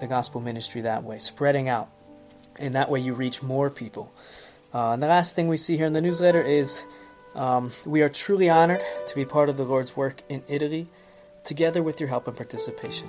the 0.01 0.07
gospel 0.07 0.41
ministry 0.41 0.81
that 0.83 1.05
way, 1.05 1.19
spreading 1.19 1.69
out. 1.69 1.91
And 2.57 2.75
that 2.75 2.91
way 2.91 3.01
you 3.01 3.15
reach 3.15 3.43
more 3.43 3.69
people. 3.69 4.13
Uh, 4.73 4.93
and 4.93 5.03
the 5.03 5.07
last 5.07 5.35
thing 5.35 5.49
we 5.49 5.57
see 5.57 5.77
here 5.77 5.87
in 5.87 5.93
the 5.93 6.01
newsletter 6.01 6.43
is 6.43 6.85
um, 7.35 7.73
we 7.87 8.03
are 8.03 8.09
truly 8.09 8.49
honored 8.49 8.83
to 9.07 9.15
be 9.15 9.25
part 9.25 9.49
of 9.49 9.57
the 9.57 9.65
Lord's 9.65 9.97
work 9.97 10.23
in 10.29 10.43
Italy, 10.49 10.87
together 11.45 11.83
with 11.83 12.01
your 12.01 12.09
help 12.09 12.29
and 12.29 12.37
participation. 12.37 13.09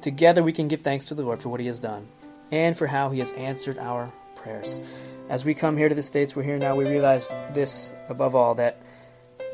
Together 0.00 0.42
we 0.42 0.52
can 0.52 0.68
give 0.68 0.82
thanks 0.82 1.06
to 1.06 1.14
the 1.14 1.22
Lord 1.22 1.42
for 1.42 1.48
what 1.48 1.60
He 1.60 1.66
has 1.66 1.78
done 1.78 2.08
and 2.50 2.76
for 2.76 2.86
how 2.86 3.10
He 3.10 3.20
has 3.20 3.32
answered 3.32 3.78
our 3.78 4.12
prayers 4.36 4.80
as 5.28 5.44
we 5.44 5.54
come 5.54 5.76
here 5.76 5.88
to 5.88 5.94
the 5.94 6.02
States, 6.02 6.36
we're 6.36 6.42
here 6.42 6.58
now, 6.58 6.76
we 6.76 6.84
realize 6.84 7.32
this 7.52 7.92
above 8.08 8.34
all 8.36 8.56
that 8.56 8.76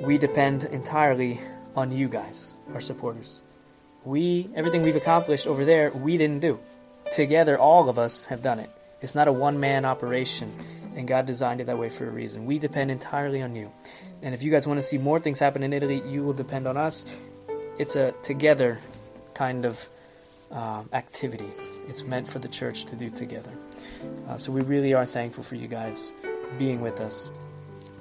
we 0.01 0.19
depend 0.19 0.65
entirely 0.65 1.41
on 1.77 1.93
you 1.93 2.09
guys, 2.09 2.53
our 2.75 2.81
supporters. 2.81 3.41
We, 4.05 4.49
everything 4.55 4.83
we've 4.83 4.97
accomplished 4.97 5.47
over 5.47 5.65
there, 5.65 5.91
we 5.91 6.17
didn't 6.17 6.41
do. 6.41 6.59
Together, 7.13 7.59
all 7.59 7.89
of 7.89 7.99
us 7.99 8.25
have 8.25 8.43
done 8.43 8.59
it. 8.59 8.71
It's 9.01 9.15
not 9.15 9.29
a 9.29 9.33
one 9.33 9.61
man 9.61 9.85
operation, 9.85 10.53
and 10.97 11.07
God 11.07 11.27
designed 11.27 11.61
it 11.61 11.65
that 11.65 11.79
way 11.79 11.89
for 11.89 12.07
a 12.07 12.11
reason. 12.11 12.47
We 12.47 12.59
depend 12.59 12.91
entirely 12.91 13.43
on 13.43 13.55
you. 13.55 13.71
And 14.23 14.35
if 14.35 14.43
you 14.43 14.51
guys 14.51 14.67
want 14.67 14.79
to 14.79 14.83
see 14.83 14.99
more 14.99 15.21
things 15.21 15.39
happen 15.39 15.63
in 15.63 15.73
Italy, 15.73 16.03
you 16.09 16.23
will 16.23 16.33
depend 16.33 16.67
on 16.67 16.77
us. 16.77 17.05
It's 17.79 17.97
a 17.97 18.13
together 18.23 18.79
kind 19.35 19.65
of 19.65 19.89
uh, 20.53 20.83
activity, 20.93 21.51
it's 21.89 22.03
meant 22.03 22.29
for 22.29 22.41
the 22.41 22.49
church 22.49 22.85
to 22.87 22.97
do 22.97 23.09
together. 23.09 23.53
Uh, 24.29 24.37
so 24.37 24.51
we 24.51 24.63
really 24.63 24.95
are 24.95 25.07
thankful 25.07 25.45
for 25.45 25.55
you 25.55 25.69
guys 25.69 26.13
being 26.59 26.81
with 26.81 27.01
us. 27.01 27.31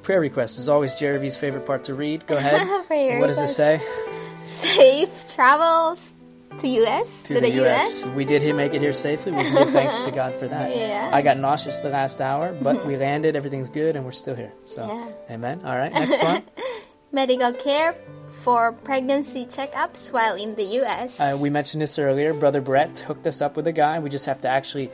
Prayer 0.02 0.20
request 0.20 0.58
is 0.58 0.68
always 0.68 0.96
Jeremy's 0.96 1.36
favorite 1.36 1.66
part 1.68 1.84
to 1.86 1.94
read. 1.94 2.26
Go 2.26 2.38
ahead. 2.38 2.68
what 3.20 3.28
does 3.28 3.40
it 3.40 3.50
say? 3.50 3.80
safe 4.44 5.36
travels 5.36 6.14
to 6.58 6.68
US 6.68 7.24
to, 7.24 7.40
the, 7.40 7.52
U.S. 7.52 8.06
We 8.08 8.26
did 8.26 8.44
make 8.56 8.74
it 8.74 8.82
here 8.82 8.94
safely. 8.94 9.32
We 9.32 9.44
give 9.44 9.70
thanks 9.70 10.00
to 10.02 10.12
God 10.12 10.36
for 10.36 10.48
that. 10.48 10.76
Yeah. 10.80 11.10
I 11.14 11.22
got 11.22 11.38
nauseous 11.38 11.80
the 11.80 11.90
last 11.90 12.22
hour, 12.22 12.54
but 12.62 12.86
we 12.90 12.98
landed. 12.98 13.36
Everything's 13.36 13.70
good, 13.70 13.96
and 13.96 14.06
we're 14.06 14.12
still 14.12 14.36
here. 14.36 14.52
So, 14.66 14.86
Yeah. 14.86 15.34
amen. 15.36 15.62
All 15.66 15.78
right, 15.78 15.92
next 15.92 16.24
one. 16.24 16.44
Medical 17.12 17.54
care 17.54 17.96
for 18.30 18.72
pregnancy 18.72 19.46
checkups 19.46 20.12
while 20.12 20.36
in 20.36 20.56
the 20.56 20.64
US. 20.82 21.20
Uh, 21.20 21.38
we 21.40 21.50
mentioned 21.50 21.82
this 21.82 21.98
earlier. 21.98 22.34
Brother 22.34 22.62
Brett 22.62 23.00
hooked 23.00 23.26
us 23.28 23.42
up 23.42 23.56
with 23.56 23.68
a 23.68 23.72
guy. 23.72 24.00
We 24.00 24.10
just 24.10 24.26
have 24.28 24.42
to 24.42 24.48
actually 24.48 24.92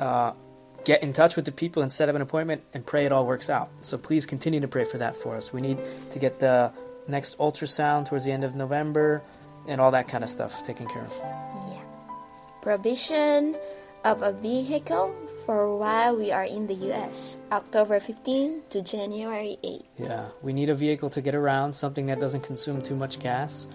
uh, 0.00 0.32
get 0.84 1.02
in 1.02 1.12
touch 1.12 1.36
with 1.36 1.44
the 1.44 1.52
people 1.52 1.82
and 1.82 1.92
set 1.92 2.08
up 2.08 2.14
an 2.14 2.22
appointment 2.22 2.62
and 2.72 2.86
pray 2.86 3.04
it 3.04 3.12
all 3.12 3.26
works 3.26 3.50
out. 3.50 3.68
So 3.80 3.98
please 3.98 4.26
continue 4.26 4.60
to 4.60 4.68
pray 4.68 4.84
for 4.84 4.98
that 4.98 5.16
for 5.16 5.36
us. 5.36 5.52
We 5.52 5.60
need 5.60 5.78
to 6.12 6.18
get 6.18 6.38
the 6.38 6.72
next 7.08 7.36
ultrasound 7.38 8.08
towards 8.08 8.24
the 8.24 8.32
end 8.32 8.44
of 8.44 8.54
November 8.54 9.22
and 9.66 9.80
all 9.80 9.90
that 9.90 10.08
kind 10.08 10.24
of 10.24 10.30
stuff 10.30 10.62
taken 10.64 10.86
care 10.86 11.02
of. 11.02 11.14
yeah. 11.72 11.82
Prohibition 12.62 13.56
of 14.04 14.22
a 14.22 14.32
vehicle 14.32 15.14
for 15.46 15.76
while 15.76 16.16
we 16.16 16.30
are 16.30 16.44
in 16.44 16.66
the 16.66 16.74
US. 16.92 17.38
October 17.52 18.00
15 18.00 18.62
to 18.70 18.82
January 18.82 19.58
8. 19.62 19.84
Yeah, 19.98 20.26
we 20.42 20.52
need 20.52 20.70
a 20.70 20.74
vehicle 20.74 21.10
to 21.10 21.20
get 21.20 21.34
around, 21.34 21.72
something 21.72 22.06
that 22.06 22.20
doesn't 22.20 22.42
consume 22.42 22.82
too 22.82 22.94
much 22.94 23.18
gas. 23.18 23.66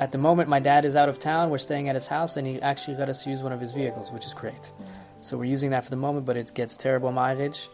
At 0.00 0.12
the 0.12 0.18
moment, 0.18 0.48
my 0.48 0.60
dad 0.60 0.84
is 0.84 0.96
out 0.96 1.10
of 1.10 1.18
town. 1.18 1.50
We're 1.50 1.58
staying 1.58 1.88
at 1.90 1.94
his 1.94 2.06
house, 2.06 2.36
and 2.36 2.46
he 2.46 2.60
actually 2.62 2.96
let 2.96 3.10
us 3.10 3.26
use 3.26 3.42
one 3.42 3.52
of 3.52 3.60
his 3.60 3.72
vehicles, 3.72 4.10
which 4.10 4.24
is 4.24 4.32
great. 4.32 4.72
So 5.20 5.36
we're 5.36 5.44
using 5.44 5.70
that 5.70 5.84
for 5.84 5.90
the 5.90 5.96
moment, 5.96 6.24
but 6.24 6.38
it 6.38 6.52
gets 6.54 6.74
terrible 6.76 7.12
mileage, 7.12 7.68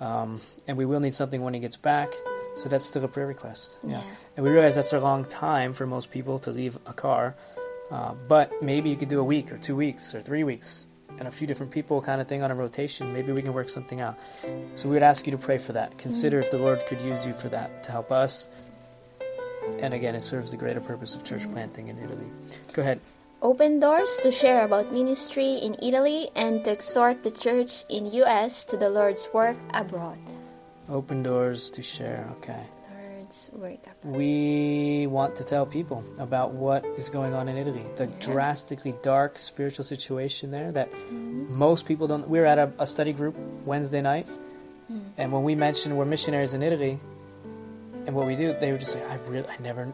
um, 0.00 0.40
and 0.66 0.76
we 0.76 0.84
will 0.84 0.98
need 0.98 1.14
something 1.14 1.42
when 1.42 1.54
he 1.54 1.60
gets 1.60 1.76
back. 1.76 2.12
So 2.60 2.68
that's 2.68 2.84
still 2.84 3.02
a 3.02 3.08
prayer 3.08 3.26
request. 3.26 3.78
Yeah. 3.82 4.02
And 4.36 4.44
we 4.44 4.52
realize 4.52 4.74
that's 4.76 4.92
a 4.92 5.00
long 5.00 5.24
time 5.24 5.72
for 5.72 5.86
most 5.86 6.10
people 6.10 6.38
to 6.40 6.50
leave 6.50 6.78
a 6.84 6.92
car, 6.92 7.34
uh, 7.90 8.12
but 8.28 8.52
maybe 8.60 8.90
you 8.90 8.96
could 8.96 9.08
do 9.08 9.18
a 9.18 9.24
week 9.24 9.50
or 9.50 9.56
two 9.56 9.74
weeks 9.74 10.14
or 10.14 10.20
three 10.20 10.44
weeks, 10.44 10.86
and 11.18 11.26
a 11.26 11.30
few 11.30 11.46
different 11.46 11.72
people 11.72 12.02
kind 12.02 12.20
of 12.20 12.28
thing 12.28 12.42
on 12.42 12.50
a 12.50 12.54
rotation. 12.54 13.14
Maybe 13.14 13.32
we 13.32 13.40
can 13.40 13.54
work 13.54 13.70
something 13.70 14.02
out. 14.02 14.18
So 14.74 14.90
we 14.90 14.94
would 14.94 15.02
ask 15.02 15.26
you 15.26 15.30
to 15.32 15.38
pray 15.38 15.56
for 15.56 15.72
that. 15.72 15.96
Consider 15.96 16.38
if 16.38 16.50
the 16.50 16.58
Lord 16.58 16.84
could 16.86 17.00
use 17.00 17.24
you 17.24 17.32
for 17.32 17.48
that 17.48 17.82
to 17.84 17.92
help 17.92 18.12
us. 18.12 18.50
And 19.78 19.94
again, 19.94 20.14
it 20.14 20.20
serves 20.20 20.50
the 20.50 20.58
greater 20.58 20.82
purpose 20.82 21.14
of 21.14 21.24
church 21.24 21.50
planting 21.50 21.88
in 21.88 21.96
Italy. 21.96 22.28
Go 22.74 22.82
ahead. 22.82 23.00
Open 23.40 23.80
doors 23.80 24.18
to 24.18 24.30
share 24.30 24.66
about 24.66 24.92
ministry 24.92 25.54
in 25.54 25.76
Italy 25.82 26.28
and 26.36 26.62
to 26.66 26.72
exhort 26.72 27.22
the 27.22 27.30
church 27.30 27.84
in 27.88 28.12
US 28.12 28.64
to 28.64 28.76
the 28.76 28.90
Lord's 28.90 29.30
work 29.32 29.56
abroad. 29.72 30.20
Open 30.90 31.22
doors 31.22 31.70
to 31.70 31.82
share. 31.82 32.28
Okay. 32.38 32.66
We 34.02 35.06
want 35.06 35.36
to 35.36 35.44
tell 35.44 35.64
people 35.64 36.02
about 36.18 36.50
what 36.50 36.84
is 36.96 37.08
going 37.08 37.32
on 37.32 37.48
in 37.48 37.56
Italy, 37.56 37.84
the 37.94 38.08
drastically 38.08 38.94
dark 39.02 39.38
spiritual 39.38 39.84
situation 39.84 40.50
there 40.50 40.72
that 40.72 40.90
most 41.08 41.86
people 41.86 42.08
don't. 42.08 42.28
We 42.28 42.40
were 42.40 42.46
at 42.46 42.58
a, 42.58 42.72
a 42.80 42.88
study 42.88 43.12
group 43.12 43.36
Wednesday 43.64 44.02
night, 44.02 44.26
and 45.16 45.30
when 45.30 45.44
we 45.44 45.54
mentioned 45.54 45.96
we're 45.96 46.06
missionaries 46.06 46.54
in 46.54 46.62
Italy, 46.64 46.98
and 48.06 48.16
what 48.16 48.26
we 48.26 48.34
do, 48.34 48.52
they 48.58 48.72
were 48.72 48.78
just 48.78 48.96
like, 48.96 49.08
"I 49.08 49.14
really, 49.28 49.46
I 49.46 49.62
never, 49.62 49.92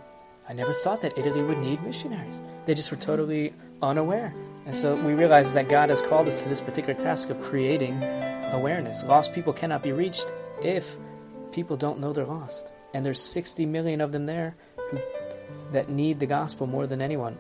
I 0.48 0.54
never 0.54 0.72
thought 0.72 1.02
that 1.02 1.18
Italy 1.18 1.42
would 1.42 1.58
need 1.58 1.82
missionaries." 1.82 2.40
They 2.64 2.72
just 2.72 2.90
were 2.90 2.96
totally 2.96 3.52
unaware, 3.82 4.32
and 4.64 4.74
so 4.74 4.96
we 4.96 5.12
realized 5.12 5.52
that 5.52 5.68
God 5.68 5.90
has 5.90 6.00
called 6.00 6.26
us 6.26 6.42
to 6.42 6.48
this 6.48 6.62
particular 6.62 6.98
task 6.98 7.28
of 7.28 7.38
creating 7.42 8.02
awareness. 8.52 9.04
Lost 9.04 9.34
people 9.34 9.52
cannot 9.52 9.82
be 9.82 9.92
reached 9.92 10.32
if 10.62 10.96
people 11.52 11.76
don't 11.76 12.00
know 12.00 12.12
they're 12.12 12.26
lost. 12.26 12.70
And 12.94 13.04
there's 13.04 13.20
60 13.20 13.66
million 13.66 14.00
of 14.00 14.12
them 14.12 14.26
there 14.26 14.56
who, 14.90 14.98
that 15.72 15.88
need 15.88 16.20
the 16.20 16.26
gospel 16.26 16.66
more 16.66 16.86
than 16.86 17.00
anyone. 17.00 17.36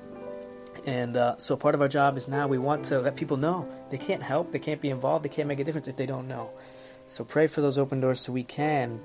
And 0.84 1.16
uh, 1.16 1.38
so 1.38 1.56
part 1.56 1.74
of 1.74 1.80
our 1.80 1.88
job 1.88 2.16
is 2.16 2.28
now 2.28 2.46
we 2.46 2.58
want 2.58 2.84
to 2.86 3.00
let 3.00 3.16
people 3.16 3.36
know 3.36 3.68
they 3.90 3.98
can't 3.98 4.22
help, 4.22 4.52
they 4.52 4.58
can't 4.58 4.80
be 4.80 4.90
involved, 4.90 5.24
they 5.24 5.28
can't 5.28 5.48
make 5.48 5.58
a 5.58 5.64
difference 5.64 5.88
if 5.88 5.96
they 5.96 6.06
don't 6.06 6.28
know. 6.28 6.50
So 7.06 7.24
pray 7.24 7.46
for 7.46 7.60
those 7.60 7.78
open 7.78 8.00
doors 8.00 8.20
so 8.20 8.32
we 8.32 8.44
can 8.44 9.00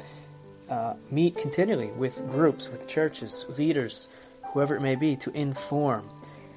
uh, 0.70 0.96
meet 1.10 1.38
continually 1.38 1.92
with 1.92 2.28
groups, 2.30 2.70
with 2.70 2.88
churches, 2.88 3.46
leaders, 3.58 4.10
whoever 4.54 4.76
it 4.76 4.82
may 4.82 4.96
be, 4.96 5.16
to 5.18 5.32
inform 5.32 6.08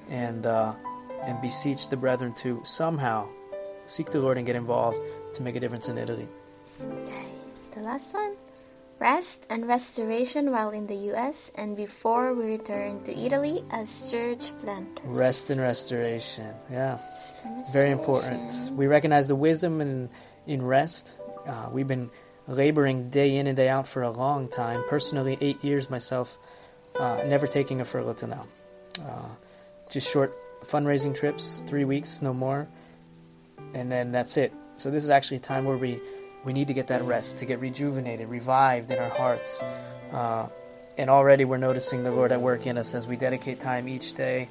and 0.09 0.47
uh, 0.47 0.75
and 1.23 1.41
beseech 1.41 1.89
the 1.89 1.97
brethren 1.97 2.35
to 2.35 2.61
somehow 2.65 3.29
seek 3.87 4.11
the 4.11 4.21
Lord 4.21 4.37
and 4.37 4.47
get 4.47 4.57
involved 4.57 4.99
to 5.35 5.43
make 5.43 5.57
a 5.57 5.61
difference 5.61 5.89
in 5.89 5.99
Italy. 5.99 6.29
The 7.75 7.81
last 7.81 8.15
one. 8.15 8.37
Rest 9.01 9.49
and 9.51 9.67
restoration 9.67 10.53
while 10.53 10.71
in 10.71 10.87
the 10.87 10.95
US 11.13 11.51
and 11.57 11.77
before 11.77 12.33
we 12.33 12.45
return 12.45 13.03
to 13.03 13.19
Italy 13.19 13.65
as 13.71 14.09
church 14.11 14.53
planters. 14.61 15.05
Rest 15.05 15.51
and 15.51 15.61
restoration. 15.61 16.55
Yeah. 16.71 16.93
Rest 16.93 17.43
and 17.45 17.67
Very 17.73 17.91
important. 17.91 18.71
We 18.73 18.87
recognize 18.87 19.27
the 19.27 19.35
wisdom 19.35 19.81
in 19.81 20.09
in 20.47 20.63
rest. 20.63 21.11
Uh, 21.47 21.69
we've 21.73 21.89
been 21.89 22.11
laboring 22.47 23.11
day 23.11 23.37
in 23.37 23.49
and 23.49 23.57
day 23.57 23.69
out 23.69 23.89
for 23.89 24.03
a 24.03 24.11
long 24.11 24.47
time. 24.47 24.85
Personally, 24.89 25.37
eight 25.41 25.65
years 25.65 25.91
myself, 25.91 26.39
uh, 26.95 27.23
never 27.27 27.49
taking 27.49 27.81
a 27.81 27.85
furlough 27.85 28.15
till 28.15 28.29
now. 28.29 28.47
Uh, 29.01 29.29
just 29.91 30.11
short 30.13 30.33
fundraising 30.65 31.15
trips, 31.15 31.63
three 31.67 31.85
weeks, 31.85 32.23
no 32.23 32.33
more, 32.33 32.69
and 33.75 33.91
then 33.91 34.13
that's 34.13 34.37
it. 34.37 34.53
So 34.77 34.91
this 34.91 35.03
is 35.03 35.11
actually 35.11 35.39
a 35.39 35.41
time 35.41 35.65
where 35.65 35.77
we 35.77 36.01
we 36.45 36.53
need 36.53 36.69
to 36.69 36.75
get 36.75 36.89
that 36.89 37.03
rest 37.03 37.39
to 37.39 37.47
get 37.47 37.61
rejuvenated, 37.61 38.29
revived 38.29 38.91
in 38.91 38.99
our 38.99 39.09
hearts. 39.09 39.61
Uh, 40.13 40.49
and 40.97 41.11
already 41.11 41.45
we're 41.45 41.59
noticing 41.59 42.05
the 42.05 42.11
Lord 42.13 42.31
at 42.33 42.41
work 42.41 42.67
in 42.67 42.79
us 42.79 42.95
as 42.95 43.07
we 43.07 43.17
dedicate 43.17 43.61
time 43.61 43.89
each 43.89 44.15
day 44.15 44.49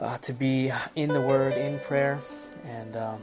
uh, 0.00 0.18
to 0.18 0.32
be 0.32 0.70
in 0.94 1.08
the 1.08 1.20
Word, 1.20 1.54
in 1.54 1.78
prayer, 1.80 2.18
and 2.66 2.96
um, 2.96 3.22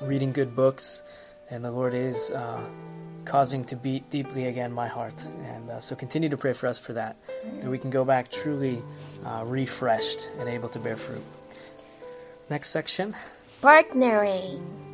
reading 0.00 0.32
good 0.32 0.56
books. 0.56 1.02
And 1.50 1.64
the 1.64 1.70
Lord 1.70 1.94
is 1.94 2.32
uh, 2.32 2.64
causing 3.24 3.64
to 3.66 3.76
beat 3.76 4.08
deeply 4.08 4.46
again 4.46 4.72
my 4.72 4.86
heart. 4.86 5.22
And 5.44 5.68
uh, 5.68 5.80
so 5.80 5.94
continue 5.96 6.28
to 6.28 6.36
pray 6.36 6.52
for 6.52 6.66
us 6.66 6.78
for 6.78 6.94
that, 6.94 7.16
that 7.60 7.70
we 7.70 7.78
can 7.78 7.90
go 7.90 8.04
back 8.04 8.30
truly 8.30 8.82
uh, 9.26 9.44
refreshed 9.44 10.30
and 10.38 10.48
able 10.48 10.68
to 10.70 10.78
bear 10.78 10.96
fruit. 10.96 11.24
Next 12.48 12.70
section. 12.70 13.14
Partnering. 13.60 14.89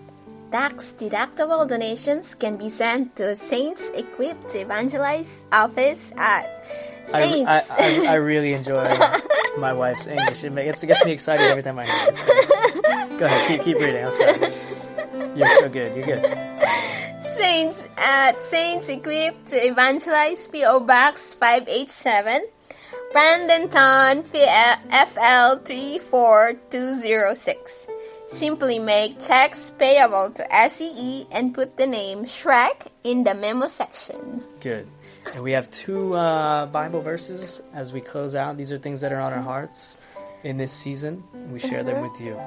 Tax 0.50 0.92
deductible 0.96 1.66
donations 1.68 2.34
can 2.34 2.56
be 2.56 2.70
sent 2.70 3.16
to 3.16 3.34
Saints 3.34 3.90
Equipped 3.90 4.48
to 4.50 4.60
Evangelize 4.60 5.44
office 5.52 6.12
at 6.16 6.46
Saints. 7.06 7.50
I, 7.50 7.62
I, 7.78 8.06
I 8.12 8.14
really 8.14 8.52
enjoy 8.52 8.94
my 9.58 9.72
wife's 9.72 10.06
English. 10.06 10.44
It, 10.44 10.52
ma- 10.52 10.60
it 10.60 10.80
gets 10.80 11.04
me 11.04 11.12
excited 11.12 11.46
every 11.46 11.62
time 11.62 11.78
I 11.78 11.86
hear 11.86 12.08
it. 12.08 13.18
Go 13.18 13.26
ahead, 13.26 13.48
keep, 13.48 13.62
keep 13.64 13.76
reading. 13.78 14.04
I'm 14.04 14.12
sorry. 14.12 14.52
You're 15.36 15.48
so 15.60 15.68
good. 15.68 15.96
You're 15.96 16.06
good. 16.06 16.22
Saints 17.20 17.86
at 17.98 18.40
Saints 18.40 18.88
Equipped 18.88 19.48
to 19.48 19.56
Evangelize 19.56 20.46
PO 20.46 20.80
Box 20.80 21.34
587 21.34 22.46
Bradenton 23.12 24.24
FL 24.26 25.58
34206 25.64 27.85
Simply 28.28 28.78
make 28.78 29.20
checks 29.20 29.70
payable 29.70 30.32
to 30.32 30.68
SEE 30.68 31.26
and 31.30 31.54
put 31.54 31.76
the 31.76 31.86
name 31.86 32.24
Schreck 32.24 32.88
in 33.04 33.22
the 33.24 33.34
memo 33.34 33.68
section. 33.68 34.42
Good. 34.60 34.88
And 35.34 35.42
we 35.42 35.52
have 35.52 35.70
two 35.70 36.14
uh, 36.14 36.66
Bible 36.66 37.00
verses 37.00 37.62
as 37.72 37.92
we 37.92 38.00
close 38.00 38.34
out. 38.34 38.56
These 38.56 38.72
are 38.72 38.78
things 38.78 39.00
that 39.00 39.12
are 39.12 39.20
on 39.20 39.32
our 39.32 39.42
hearts 39.42 39.96
in 40.42 40.56
this 40.56 40.72
season. 40.72 41.22
We 41.52 41.58
share 41.58 41.84
them 41.84 42.02
with 42.02 42.20
you. 42.20 42.38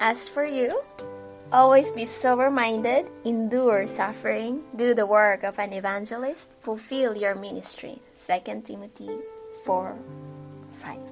As 0.00 0.28
for 0.28 0.44
you, 0.44 0.82
always 1.52 1.92
be 1.92 2.06
sober 2.06 2.50
minded, 2.50 3.10
endure 3.24 3.86
suffering, 3.86 4.64
do 4.74 4.94
the 4.94 5.06
work 5.06 5.44
of 5.44 5.58
an 5.58 5.72
evangelist, 5.72 6.56
fulfill 6.60 7.16
your 7.16 7.36
ministry. 7.36 8.00
2 8.26 8.62
Timothy 8.64 9.10
4 9.64 9.96
5. 10.72 11.11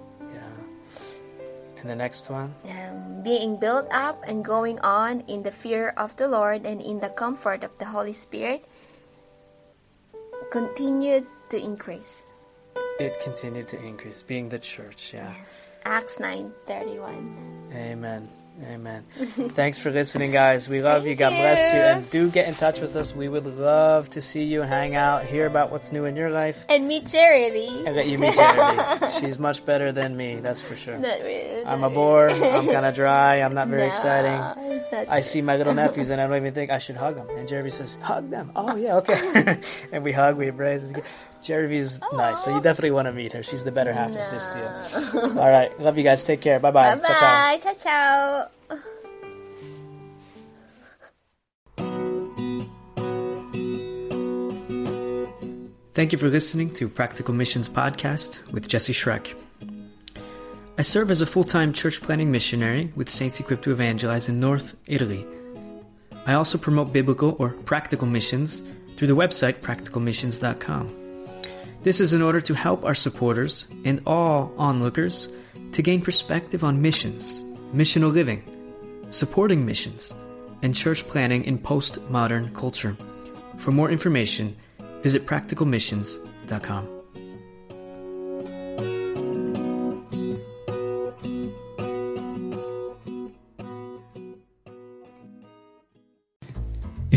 Yeah. 1.81 1.83
And 1.83 1.91
the 1.91 1.97
next 1.97 2.31
one. 2.31 2.55
Um, 2.69 3.23
being 3.23 3.57
built 3.57 3.89
up 3.91 4.23
and 4.27 4.45
going 4.45 4.79
on 4.81 5.21
in 5.29 5.43
the 5.43 5.51
fear 5.51 5.95
of 5.97 6.17
the 6.17 6.29
Lord 6.29 6.67
and 6.67 6.81
in 6.81 7.01
the 7.01 7.09
comfort 7.09 7.65
of 7.65 7.77
the 7.79 7.87
Holy 7.87 8.13
Spirit, 8.13 8.67
continued 10.51 11.27
to 11.51 11.57
increase. 11.57 12.23
It 12.99 13.19
continued 13.23 13.69
to 13.69 13.83
increase, 13.83 14.21
being 14.23 14.49
the 14.49 14.59
church. 14.59 15.15
Yeah. 15.15 15.33
Acts 15.85 16.19
9:31. 16.19 17.73
Amen. 17.73 18.29
Amen. 18.69 19.05
Thanks 19.17 19.79
for 19.79 19.91
listening, 19.91 20.33
guys. 20.33 20.69
We 20.69 20.83
love 20.83 21.07
you. 21.07 21.15
God 21.15 21.31
bless 21.31 21.73
you. 21.73 21.81
And 21.81 22.11
do 22.11 22.31
get 22.31 22.47
in 22.47 22.55
touch 22.55 22.81
with 22.81 22.95
us. 22.95 23.15
We 23.15 23.27
would 23.29 23.47
love 23.59 24.11
to 24.11 24.21
see 24.21 24.45
you, 24.45 24.61
hang 24.61 24.95
out, 24.95 25.25
hear 25.25 25.47
about 25.47 25.71
what's 25.73 25.93
new 25.93 26.05
in 26.05 26.15
your 26.15 26.29
life, 26.31 26.67
And 26.69 26.87
meet 26.87 27.07
Charity. 27.07 27.69
and 27.87 27.97
let 27.97 28.07
you 28.07 28.19
meet 28.19 28.35
Charity. 28.35 29.07
She's 29.21 29.39
much 29.39 29.65
better 29.65 29.93
than 29.93 30.15
me, 30.17 30.41
that's 30.41 30.61
for 30.61 30.77
sure. 30.77 30.99
Really. 30.99 31.65
I'm 31.65 31.85
a 31.85 31.91
bore. 31.91 32.29
I'm 32.31 32.67
kind 32.67 32.85
of 32.85 32.95
dry. 32.95 33.37
I'm 33.37 33.55
not 33.55 33.69
very 33.69 33.83
No, 33.83 33.89
exciting. 33.89 34.33
It's 34.93 35.11
I 35.11 35.21
see 35.21 35.43
my 35.43 35.57
little 35.57 35.75
nephews 35.75 36.11
and 36.11 36.21
I 36.21 36.27
don't 36.27 36.37
even 36.37 36.55
think 36.55 36.71
I 36.71 36.79
should 36.79 36.97
hug 36.97 37.17
them. 37.17 37.29
And 37.31 37.49
Jeremy 37.49 37.71
says, 37.71 37.97
"Hug 38.03 38.31
them." 38.31 38.53
Oh 38.57 38.77
yeah, 38.77 38.97
okay. 38.97 39.61
and 39.93 40.05
we 40.05 40.13
hug, 40.13 40.37
we 40.37 40.49
embrace. 40.49 40.83
It's 40.83 40.93
good. 40.93 41.05
Jeremy's 41.43 42.01
nice, 42.13 42.45
so 42.45 42.55
you 42.55 42.61
definitely 42.61 42.91
want 42.91 43.07
to 43.07 43.13
meet 43.13 43.33
her. 43.33 43.43
She's 43.43 43.65
the 43.65 43.73
better 43.73 43.93
half 43.93 44.11
of 44.11 44.15
this 44.15 44.47
deal. 44.47 45.39
All 45.39 45.49
right, 45.49 45.79
love 45.81 45.97
you 45.97 46.05
guys. 46.05 46.23
Take 46.23 46.41
care. 46.41 46.61
Bye 46.61 46.71
bye. 46.71 46.95
Bye 46.97 47.03
bye. 47.03 47.61
Ciao 47.63 47.75
ciao. 47.75 48.47
Thank 55.93 56.13
you 56.13 56.19
for 56.19 56.29
listening 56.29 56.71
to 56.75 56.89
Practical 56.89 57.35
Missions 57.35 57.69
Podcast 57.69 58.41
with 58.53 58.69
Jesse 58.69 58.93
Schreck. 58.95 59.35
I 60.81 60.83
serve 60.83 61.11
as 61.11 61.21
a 61.21 61.27
full 61.27 61.45
time 61.45 61.75
church 61.75 62.01
planting 62.01 62.33
missionary 62.33 62.91
with 62.97 63.11
Saints 63.11 63.39
Equipped 63.39 63.65
to 63.65 63.71
Evangelize 63.71 64.31
in 64.31 64.41
North 64.41 64.75
Italy. 64.87 65.27
I 66.25 66.33
also 66.33 66.57
promote 66.57 66.91
biblical 66.91 67.37
or 67.39 67.51
practical 67.51 68.07
missions 68.07 68.63
through 68.97 69.09
the 69.09 69.15
website 69.15 69.57
practicalmissions.com. 69.61 70.89
This 71.83 72.01
is 72.01 72.15
in 72.15 72.23
order 72.23 72.41
to 72.41 72.55
help 72.55 72.83
our 72.83 72.95
supporters 72.95 73.69
and 73.85 74.01
all 74.07 74.55
onlookers 74.57 75.29
to 75.73 75.83
gain 75.83 76.01
perspective 76.01 76.65
on 76.65 76.81
missions, 76.81 77.43
missional 77.75 78.11
living, 78.11 78.43
supporting 79.11 79.67
missions, 79.67 80.15
and 80.63 80.75
church 80.75 81.07
planting 81.09 81.45
in 81.45 81.59
postmodern 81.59 82.55
culture. 82.55 82.97
For 83.59 83.71
more 83.71 83.91
information, 83.91 84.57
visit 85.03 85.27
practicalmissions.com. 85.27 87.00